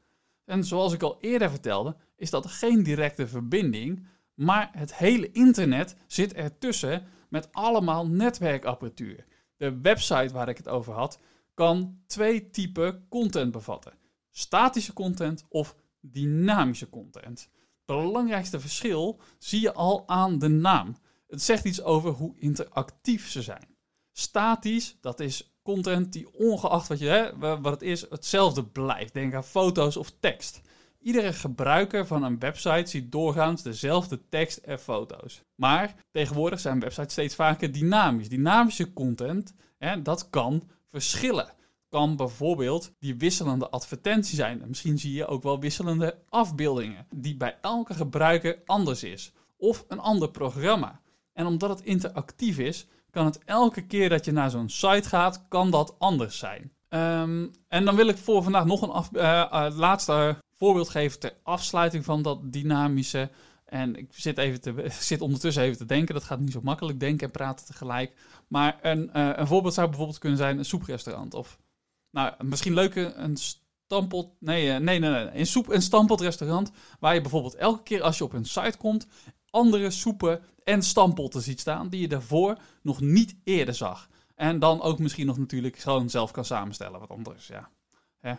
En 0.45 0.65
zoals 0.65 0.93
ik 0.93 1.03
al 1.03 1.19
eerder 1.21 1.51
vertelde, 1.51 1.97
is 2.17 2.31
dat 2.31 2.47
geen 2.47 2.83
directe 2.83 3.27
verbinding, 3.27 4.07
maar 4.35 4.71
het 4.73 4.95
hele 4.95 5.31
internet 5.31 5.97
zit 6.07 6.35
ertussen 6.35 7.07
met 7.29 7.53
allemaal 7.53 8.07
netwerkapparatuur. 8.07 9.25
De 9.57 9.81
website 9.81 10.33
waar 10.33 10.49
ik 10.49 10.57
het 10.57 10.69
over 10.69 10.93
had, 10.93 11.19
kan 11.55 12.01
twee 12.07 12.51
typen 12.51 13.07
content 13.09 13.53
bevatten: 13.53 13.93
statische 14.31 14.93
content 14.93 15.45
of 15.49 15.77
dynamische 16.01 16.89
content. 16.89 17.41
Het 17.41 17.97
belangrijkste 17.97 18.61
verschil 18.61 19.21
zie 19.39 19.61
je 19.61 19.73
al 19.73 20.09
aan 20.09 20.39
de 20.39 20.49
naam. 20.49 20.97
Het 21.29 21.43
zegt 21.43 21.65
iets 21.65 21.83
over 21.83 22.11
hoe 22.11 22.39
interactief 22.39 23.29
ze 23.29 23.43
zijn. 23.43 23.77
Statisch, 24.13 24.97
dat 25.01 25.21
is 25.21 25.58
content 25.75 26.13
die 26.13 26.27
ongeacht 26.33 26.89
wat, 26.89 26.99
je, 26.99 27.07
hè, 27.07 27.39
wat 27.39 27.65
het 27.65 27.83
is, 27.83 28.07
hetzelfde 28.11 28.65
blijft. 28.65 29.15
Denk 29.15 29.35
aan 29.35 29.45
foto's 29.45 29.97
of 29.97 30.13
tekst. 30.21 30.61
Iedere 31.01 31.33
gebruiker 31.33 32.07
van 32.07 32.23
een 32.23 32.39
website 32.39 32.91
ziet 32.91 33.13
doorgaans 33.13 33.63
dezelfde 33.63 34.21
tekst 34.29 34.57
en 34.57 34.79
foto's. 34.79 35.43
Maar 35.55 35.95
tegenwoordig 36.11 36.61
zijn 36.61 36.81
websites 36.81 37.13
steeds 37.13 37.35
vaker 37.35 37.73
dynamisch. 37.73 38.29
Dynamische 38.29 38.93
content, 38.93 39.55
hè, 39.79 40.03
dat 40.03 40.31
kan 40.31 40.63
verschillen. 40.91 41.53
Kan 41.89 42.17
bijvoorbeeld 42.17 42.93
die 42.99 43.17
wisselende 43.17 43.69
advertentie 43.69 44.37
zijn. 44.37 44.63
misschien 44.67 44.99
zie 44.99 45.13
je 45.13 45.27
ook 45.27 45.43
wel 45.43 45.61
wisselende 45.61 46.19
afbeeldingen, 46.29 47.07
die 47.15 47.37
bij 47.37 47.57
elke 47.61 47.95
gebruiker 47.95 48.63
anders 48.67 49.03
is. 49.03 49.33
Of 49.57 49.85
een 49.89 50.01
ander 50.01 50.31
programma. 50.31 51.01
En 51.33 51.47
omdat 51.47 51.71
het 51.71 51.83
interactief 51.83 52.59
is, 52.59 52.87
kan 53.11 53.25
het 53.25 53.45
elke 53.45 53.87
keer 53.87 54.09
dat 54.09 54.25
je 54.25 54.33
naar 54.33 54.51
zo'n 54.51 54.69
site 54.69 55.09
gaat, 55.09 55.49
kan 55.49 55.71
dat 55.71 55.95
anders 55.99 56.39
zijn. 56.39 56.73
Ehm, 56.89 57.47
en 57.69 57.85
dan 57.85 57.97
wil 57.97 58.09
ik 58.09 58.17
voor 58.17 58.43
vandaag 58.43 58.65
nog 58.65 58.83
een 58.83 59.21
uh, 59.21 59.23
uh, 59.53 59.67
laatste 59.77 60.37
voorbeeld 60.57 60.89
geven 60.89 61.21
ter 61.21 61.37
afsluiting 61.43 62.05
van 62.05 62.23
dat 62.23 62.53
dynamische. 62.53 63.31
En 63.65 63.97
ik 63.97 64.09
zit, 64.11 64.39
even 64.39 64.61
te, 64.61 64.87
zit 65.01 65.21
ondertussen 65.21 65.63
even 65.63 65.77
te 65.77 65.85
denken. 65.85 66.15
Dat 66.15 66.25
gaat 66.25 66.41
niet 66.41 66.53
zo 66.53 66.61
makkelijk 66.63 67.01
denken 67.01 67.27
en 67.27 67.33
praten 67.33 67.67
tegelijk. 67.67 68.13
Maar 68.49 68.79
een, 68.83 69.11
uh, 69.17 69.31
een 69.35 69.47
voorbeeld 69.47 69.75
zou 69.75 69.89
bijvoorbeeld 69.89 70.19
kunnen 70.19 70.39
zijn 70.39 70.59
een 70.59 70.65
soeprestaurant. 70.65 71.35
Of 71.35 71.59
nou, 72.11 72.33
misschien 72.45 72.75
leuke 72.75 73.13
een 73.15 73.37
stampot. 73.37 74.31
Nee, 74.41 74.79
nee, 74.79 74.99
nee. 74.99 75.31
Een 75.33 75.47
soep- 75.47 75.71
en 75.71 75.83
stampotrestaurant. 75.83 76.71
Waar 77.01 77.15
je 77.15 77.21
bijvoorbeeld 77.21 77.55
elke 77.55 77.83
keer 77.83 78.03
als 78.03 78.19
je 78.19 78.25
op 78.25 78.33
een 78.33 78.45
site 78.45 78.77
komt. 78.79 79.07
andere 79.51 79.91
soepen 79.91 80.43
en 80.69 80.83
stampotten 80.83 81.43
ziet 81.43 81.61
staan. 81.61 81.89
die 81.89 82.01
je 82.01 82.09
daarvoor 82.09 82.59
nog 82.83 83.01
niet 83.01 83.37
eerder 83.45 83.75
zag. 83.75 84.09
En 84.35 84.59
dan 84.59 84.83
ook 84.83 84.99
misschien 84.99 85.27
nog 85.27 85.39
natuurlijk 85.39 85.77
gewoon 85.77 86.11
zelf 86.11 86.31
kan 86.31 86.45
samenstellen. 86.45 87.01
Wat 87.01 87.09
anders, 87.09 87.47
ja. 87.47 87.71
Hè? 88.19 88.35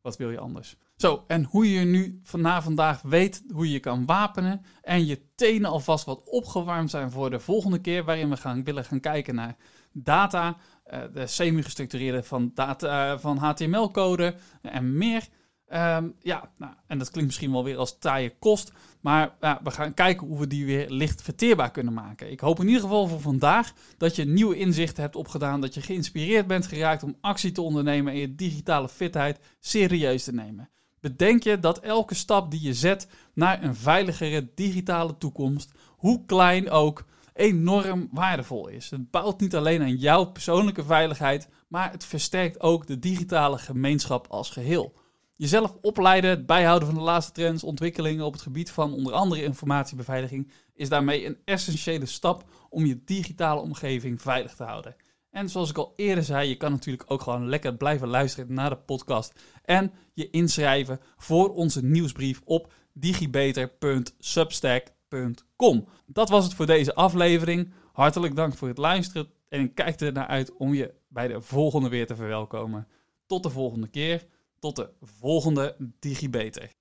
Wat 0.00 0.16
wil 0.16 0.30
je 0.30 0.38
anders? 0.38 0.76
Zo, 0.96 1.24
en 1.26 1.44
hoe 1.44 1.72
je 1.72 1.84
nu 1.84 2.20
na 2.32 2.62
vandaag 2.62 3.02
weet 3.02 3.42
hoe 3.52 3.70
je 3.70 3.80
kan 3.80 4.06
wapenen 4.06 4.62
en 4.82 5.06
je 5.06 5.20
tenen 5.34 5.70
alvast 5.70 6.04
wat 6.04 6.22
opgewarmd 6.24 6.90
zijn 6.90 7.10
voor 7.10 7.30
de 7.30 7.40
volgende 7.40 7.80
keer 7.80 8.04
waarin 8.04 8.30
we 8.30 8.36
gaan, 8.36 8.64
willen 8.64 8.84
gaan 8.84 9.00
kijken 9.00 9.34
naar 9.34 9.56
data, 9.92 10.56
uh, 10.86 11.00
de 11.12 11.26
semi-gestructureerde 11.26 12.22
van, 12.22 12.50
data, 12.54 13.12
uh, 13.12 13.18
van 13.18 13.36
HTML-code 13.36 14.34
en 14.62 14.96
meer. 14.96 15.28
Um, 15.72 16.14
ja, 16.20 16.50
nou, 16.56 16.72
en 16.86 16.98
dat 16.98 17.10
klinkt 17.10 17.28
misschien 17.28 17.52
wel 17.52 17.64
weer 17.64 17.76
als 17.76 17.98
taaie 17.98 18.34
kost, 18.38 18.72
maar 19.00 19.34
ja, 19.40 19.60
we 19.62 19.70
gaan 19.70 19.94
kijken 19.94 20.26
hoe 20.26 20.38
we 20.38 20.46
die 20.46 20.66
weer 20.66 20.90
licht 20.90 21.22
verteerbaar 21.22 21.70
kunnen 21.70 21.92
maken. 21.92 22.30
Ik 22.30 22.40
hoop 22.40 22.60
in 22.60 22.66
ieder 22.66 22.82
geval 22.82 23.06
voor 23.06 23.20
vandaag 23.20 23.72
dat 23.98 24.16
je 24.16 24.24
nieuwe 24.24 24.56
inzichten 24.56 25.02
hebt 25.02 25.16
opgedaan, 25.16 25.60
dat 25.60 25.74
je 25.74 25.80
geïnspireerd 25.80 26.46
bent 26.46 26.66
geraakt 26.66 27.02
om 27.02 27.16
actie 27.20 27.52
te 27.52 27.62
ondernemen 27.62 28.12
en 28.12 28.18
je 28.18 28.34
digitale 28.34 28.88
fitheid 28.88 29.40
serieus 29.60 30.24
te 30.24 30.34
nemen. 30.34 30.68
Bedenk 31.00 31.42
je 31.42 31.60
dat 31.60 31.78
elke 31.78 32.14
stap 32.14 32.50
die 32.50 32.62
je 32.62 32.74
zet 32.74 33.08
naar 33.34 33.62
een 33.62 33.76
veiligere 33.76 34.50
digitale 34.54 35.18
toekomst, 35.18 35.72
hoe 35.96 36.24
klein 36.26 36.70
ook, 36.70 37.04
enorm 37.34 38.08
waardevol 38.12 38.68
is. 38.68 38.90
Het 38.90 39.10
bouwt 39.10 39.40
niet 39.40 39.56
alleen 39.56 39.82
aan 39.82 39.96
jouw 39.96 40.24
persoonlijke 40.24 40.84
veiligheid, 40.84 41.48
maar 41.68 41.90
het 41.90 42.04
versterkt 42.04 42.60
ook 42.60 42.86
de 42.86 42.98
digitale 42.98 43.58
gemeenschap 43.58 44.26
als 44.30 44.50
geheel. 44.50 44.94
Jezelf 45.38 45.76
opleiden, 45.80 46.30
het 46.30 46.46
bijhouden 46.46 46.88
van 46.88 46.96
de 46.96 47.04
laatste 47.04 47.32
trends, 47.32 47.64
ontwikkelingen 47.64 48.24
op 48.24 48.32
het 48.32 48.42
gebied 48.42 48.70
van 48.70 48.92
onder 48.92 49.12
andere 49.12 49.42
informatiebeveiliging 49.42 50.50
is 50.74 50.88
daarmee 50.88 51.26
een 51.26 51.38
essentiële 51.44 52.06
stap 52.06 52.44
om 52.70 52.86
je 52.86 53.04
digitale 53.04 53.60
omgeving 53.60 54.22
veilig 54.22 54.54
te 54.54 54.64
houden. 54.64 54.96
En 55.30 55.48
zoals 55.48 55.70
ik 55.70 55.78
al 55.78 55.92
eerder 55.96 56.24
zei, 56.24 56.48
je 56.48 56.56
kan 56.56 56.70
natuurlijk 56.70 57.10
ook 57.10 57.22
gewoon 57.22 57.48
lekker 57.48 57.74
blijven 57.74 58.08
luisteren 58.08 58.54
naar 58.54 58.70
de 58.70 58.76
podcast 58.76 59.40
en 59.64 59.92
je 60.14 60.30
inschrijven 60.30 61.00
voor 61.16 61.54
onze 61.54 61.84
nieuwsbrief 61.84 62.40
op 62.44 62.72
digibeter.substack.com. 62.92 65.88
Dat 66.06 66.28
was 66.28 66.44
het 66.44 66.54
voor 66.54 66.66
deze 66.66 66.94
aflevering. 66.94 67.72
Hartelijk 67.92 68.36
dank 68.36 68.54
voor 68.54 68.68
het 68.68 68.78
luisteren 68.78 69.28
en 69.48 69.60
ik 69.60 69.74
kijk 69.74 70.00
er 70.00 70.12
naar 70.12 70.26
uit 70.26 70.56
om 70.56 70.74
je 70.74 70.94
bij 71.08 71.28
de 71.28 71.40
volgende 71.40 71.88
weer 71.88 72.06
te 72.06 72.16
verwelkomen. 72.16 72.88
Tot 73.26 73.42
de 73.42 73.50
volgende 73.50 73.88
keer. 73.88 74.26
Tot 74.58 74.76
de 74.76 74.90
volgende 75.02 75.76
DigiBeter. 75.98 76.72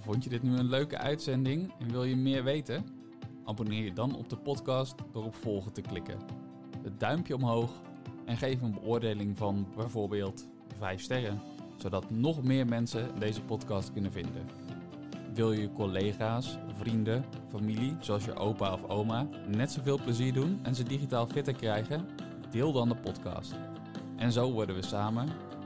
Vond 0.00 0.24
je 0.24 0.30
dit 0.30 0.42
nu 0.42 0.56
een 0.56 0.68
leuke 0.68 0.98
uitzending 0.98 1.72
en 1.78 1.90
wil 1.90 2.04
je 2.04 2.16
meer 2.16 2.44
weten? 2.44 2.86
Abonneer 3.44 3.84
je 3.84 3.92
dan 3.92 4.16
op 4.16 4.28
de 4.28 4.36
podcast 4.36 4.94
door 5.12 5.24
op 5.24 5.34
volgen 5.34 5.72
te 5.72 5.80
klikken. 5.80 6.18
Het 6.82 7.00
duimpje 7.00 7.34
omhoog 7.34 7.70
en 8.24 8.36
geef 8.36 8.62
een 8.62 8.72
beoordeling 8.72 9.36
van 9.36 9.66
bijvoorbeeld 9.76 10.48
5 10.78 11.00
sterren, 11.00 11.40
zodat 11.76 12.10
nog 12.10 12.42
meer 12.42 12.66
mensen 12.66 13.18
deze 13.18 13.42
podcast 13.42 13.92
kunnen 13.92 14.12
vinden. 14.12 14.48
Wil 15.34 15.52
je 15.52 15.72
collega's, 15.72 16.58
vrienden, 16.76 17.24
familie, 17.48 17.96
zoals 18.00 18.24
je 18.24 18.34
opa 18.34 18.72
of 18.72 18.88
oma, 18.88 19.28
net 19.46 19.72
zoveel 19.72 20.00
plezier 20.02 20.32
doen 20.32 20.60
en 20.62 20.74
ze 20.74 20.82
digitaal 20.82 21.26
fitter 21.26 21.54
krijgen? 21.54 22.08
Deel 22.50 22.72
dan 22.72 22.88
de 22.88 22.96
podcast. 22.96 23.54
En 24.16 24.32
zo 24.32 24.52
worden 24.52 24.74
we 24.74 24.82
samen 24.82 25.28